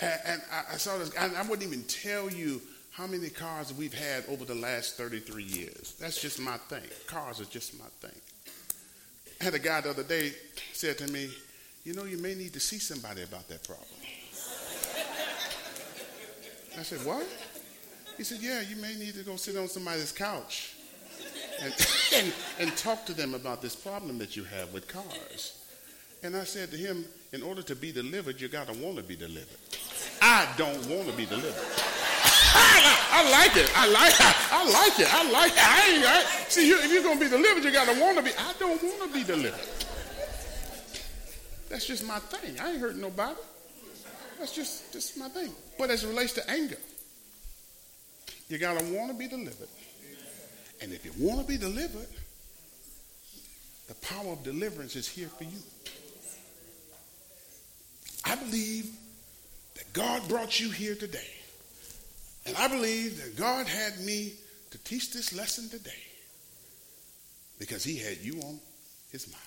and, 0.00 0.20
and 0.26 0.42
I, 0.52 0.74
I, 0.74 0.76
saw 0.76 0.98
this, 0.98 1.10
and 1.14 1.34
I 1.34 1.40
wouldn't 1.40 1.66
even 1.66 1.84
tell 1.84 2.30
you 2.30 2.60
how 2.90 3.06
many 3.06 3.30
cars 3.30 3.72
we've 3.72 3.94
had 3.94 4.24
over 4.28 4.44
the 4.44 4.54
last 4.54 4.98
33 4.98 5.42
years. 5.42 5.94
That's 5.98 6.20
just 6.20 6.38
my 6.38 6.58
thing. 6.68 6.84
Cars 7.06 7.40
are 7.40 7.46
just 7.46 7.78
my 7.78 7.86
thing. 8.06 8.20
I 9.40 9.44
had 9.44 9.54
a 9.54 9.58
guy 9.58 9.80
the 9.80 9.88
other 9.88 10.02
day 10.02 10.32
said 10.74 10.98
to 10.98 11.10
me, 11.10 11.30
You 11.84 11.92
know, 11.92 12.04
you 12.04 12.16
may 12.16 12.34
need 12.34 12.54
to 12.54 12.60
see 12.60 12.78
somebody 12.78 13.22
about 13.22 13.46
that 13.48 13.62
problem. 13.62 13.88
I 16.78 16.82
said, 16.82 17.04
What? 17.04 17.26
He 18.16 18.24
said, 18.24 18.38
Yeah, 18.40 18.62
you 18.62 18.76
may 18.76 18.94
need 18.94 19.14
to 19.14 19.22
go 19.22 19.36
sit 19.36 19.56
on 19.56 19.68
somebody's 19.68 20.10
couch 20.10 20.76
and, 21.62 21.74
and, 22.14 22.32
and 22.58 22.76
talk 22.76 23.04
to 23.06 23.12
them 23.12 23.34
about 23.34 23.60
this 23.60 23.76
problem 23.76 24.16
that 24.18 24.34
you 24.34 24.44
have 24.44 24.72
with 24.72 24.88
cars. 24.88 25.60
And 26.22 26.34
I 26.34 26.44
said 26.44 26.70
to 26.70 26.76
him, 26.78 27.04
In 27.32 27.42
order 27.42 27.60
to 27.62 27.76
be 27.76 27.92
delivered, 27.92 28.40
you 28.40 28.48
got 28.48 28.66
to 28.68 28.82
want 28.82 28.96
to 28.96 29.02
be 29.02 29.14
delivered. 29.14 29.58
I 30.22 30.48
don't 30.56 30.86
want 30.88 31.06
to 31.08 31.12
be 31.12 31.26
delivered. 31.26 31.52
I 32.56 33.28
like 33.30 33.56
it. 33.58 33.70
I 33.76 33.86
like 33.90 34.14
it. 34.14 34.52
I 34.52 34.64
like 34.64 35.00
it. 35.00 35.14
I 35.14 35.30
like 35.30 35.52
it. 35.52 35.68
I 35.68 35.94
ain't, 35.94 36.04
I, 36.06 36.22
see, 36.48 36.66
you, 36.66 36.78
if 36.78 36.90
you're 36.90 37.02
going 37.02 37.18
to 37.18 37.24
be 37.24 37.30
delivered, 37.30 37.62
you 37.62 37.72
got 37.72 37.92
to 37.92 38.00
want 38.00 38.16
to 38.16 38.22
be. 38.22 38.30
I 38.30 38.54
don't 38.58 38.82
want 38.82 39.12
to 39.12 39.18
be 39.18 39.22
delivered. 39.22 39.73
That's 41.74 41.86
just 41.86 42.06
my 42.06 42.20
thing. 42.20 42.60
I 42.60 42.70
ain't 42.70 42.80
hurting 42.80 43.00
nobody. 43.00 43.34
That's 44.38 44.54
just, 44.54 44.92
just 44.92 45.18
my 45.18 45.28
thing. 45.28 45.50
But 45.76 45.90
as 45.90 46.04
it 46.04 46.06
relates 46.06 46.32
to 46.34 46.48
anger, 46.48 46.76
you 48.48 48.58
got 48.58 48.78
to 48.78 48.84
want 48.94 49.10
to 49.10 49.18
be 49.18 49.26
delivered. 49.26 49.66
And 50.80 50.92
if 50.92 51.04
you 51.04 51.10
want 51.18 51.40
to 51.40 51.46
be 51.48 51.58
delivered, 51.58 52.06
the 53.88 53.94
power 53.96 54.34
of 54.34 54.44
deliverance 54.44 54.94
is 54.94 55.08
here 55.08 55.26
for 55.26 55.42
you. 55.42 55.58
I 58.24 58.36
believe 58.36 58.92
that 59.74 59.92
God 59.92 60.28
brought 60.28 60.60
you 60.60 60.70
here 60.70 60.94
today 60.94 61.26
and 62.46 62.56
I 62.56 62.68
believe 62.68 63.20
that 63.20 63.36
God 63.36 63.66
had 63.66 63.98
me 63.98 64.34
to 64.70 64.78
teach 64.84 65.12
this 65.12 65.34
lesson 65.34 65.68
today 65.68 65.90
because 67.58 67.82
he 67.82 67.96
had 67.96 68.18
you 68.18 68.40
on 68.42 68.60
his 69.10 69.26
mind. 69.26 69.42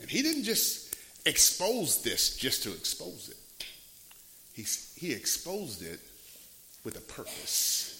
And 0.00 0.10
he 0.10 0.22
didn't 0.22 0.44
just 0.44 0.83
expose 1.26 2.02
this 2.02 2.36
just 2.36 2.62
to 2.64 2.70
expose 2.70 3.28
it. 3.30 3.66
He, 4.52 4.64
he 4.98 5.12
exposed 5.12 5.82
it 5.82 6.00
with 6.84 6.96
a 6.96 7.00
purpose. 7.00 7.90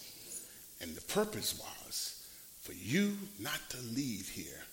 And 0.81 0.95
the 0.95 1.01
purpose 1.03 1.59
was 1.59 2.29
for 2.62 2.72
you 2.72 3.16
not 3.41 3.61
to 3.70 3.79
leave 3.95 4.29
here 4.29 4.64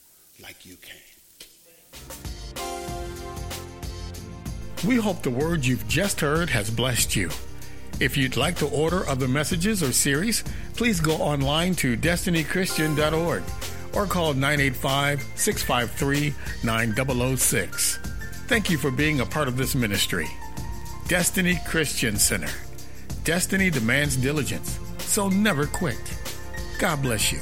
like 0.42 0.66
you 0.66 0.76
came. 0.76 0.98
We 4.86 4.96
hope 4.96 5.22
the 5.22 5.30
word 5.30 5.66
you've 5.66 5.88
just 5.88 6.20
heard 6.20 6.50
has 6.50 6.70
blessed 6.70 7.16
you. 7.16 7.30
If 8.00 8.18
you'd 8.18 8.36
like 8.36 8.56
to 8.58 8.68
order 8.70 9.08
other 9.08 9.28
messages 9.28 9.84
or 9.84 9.92
series, 9.92 10.44
please 10.76 11.00
go 11.00 11.14
online 11.14 11.76
to 11.76 11.96
destinychristian.org 11.96 13.44
or 13.94 14.06
call 14.08 14.34
985 14.34 15.24
653 15.36 16.34
9006. 16.64 18.11
Thank 18.52 18.70
you 18.70 18.78
for 18.78 18.92
being 18.92 19.22
a 19.22 19.26
part 19.26 19.48
of 19.48 19.56
this 19.56 19.76
ministry. 19.76 20.28
Destiny 21.08 21.58
Christian 21.66 22.18
Center. 22.18 22.52
Destiny 23.24 23.70
demands 23.70 24.18
diligence, 24.18 24.78
so 24.98 25.30
never 25.30 25.68
quit. 25.68 25.96
God 26.78 27.02
bless 27.02 27.32
you. 27.32 27.40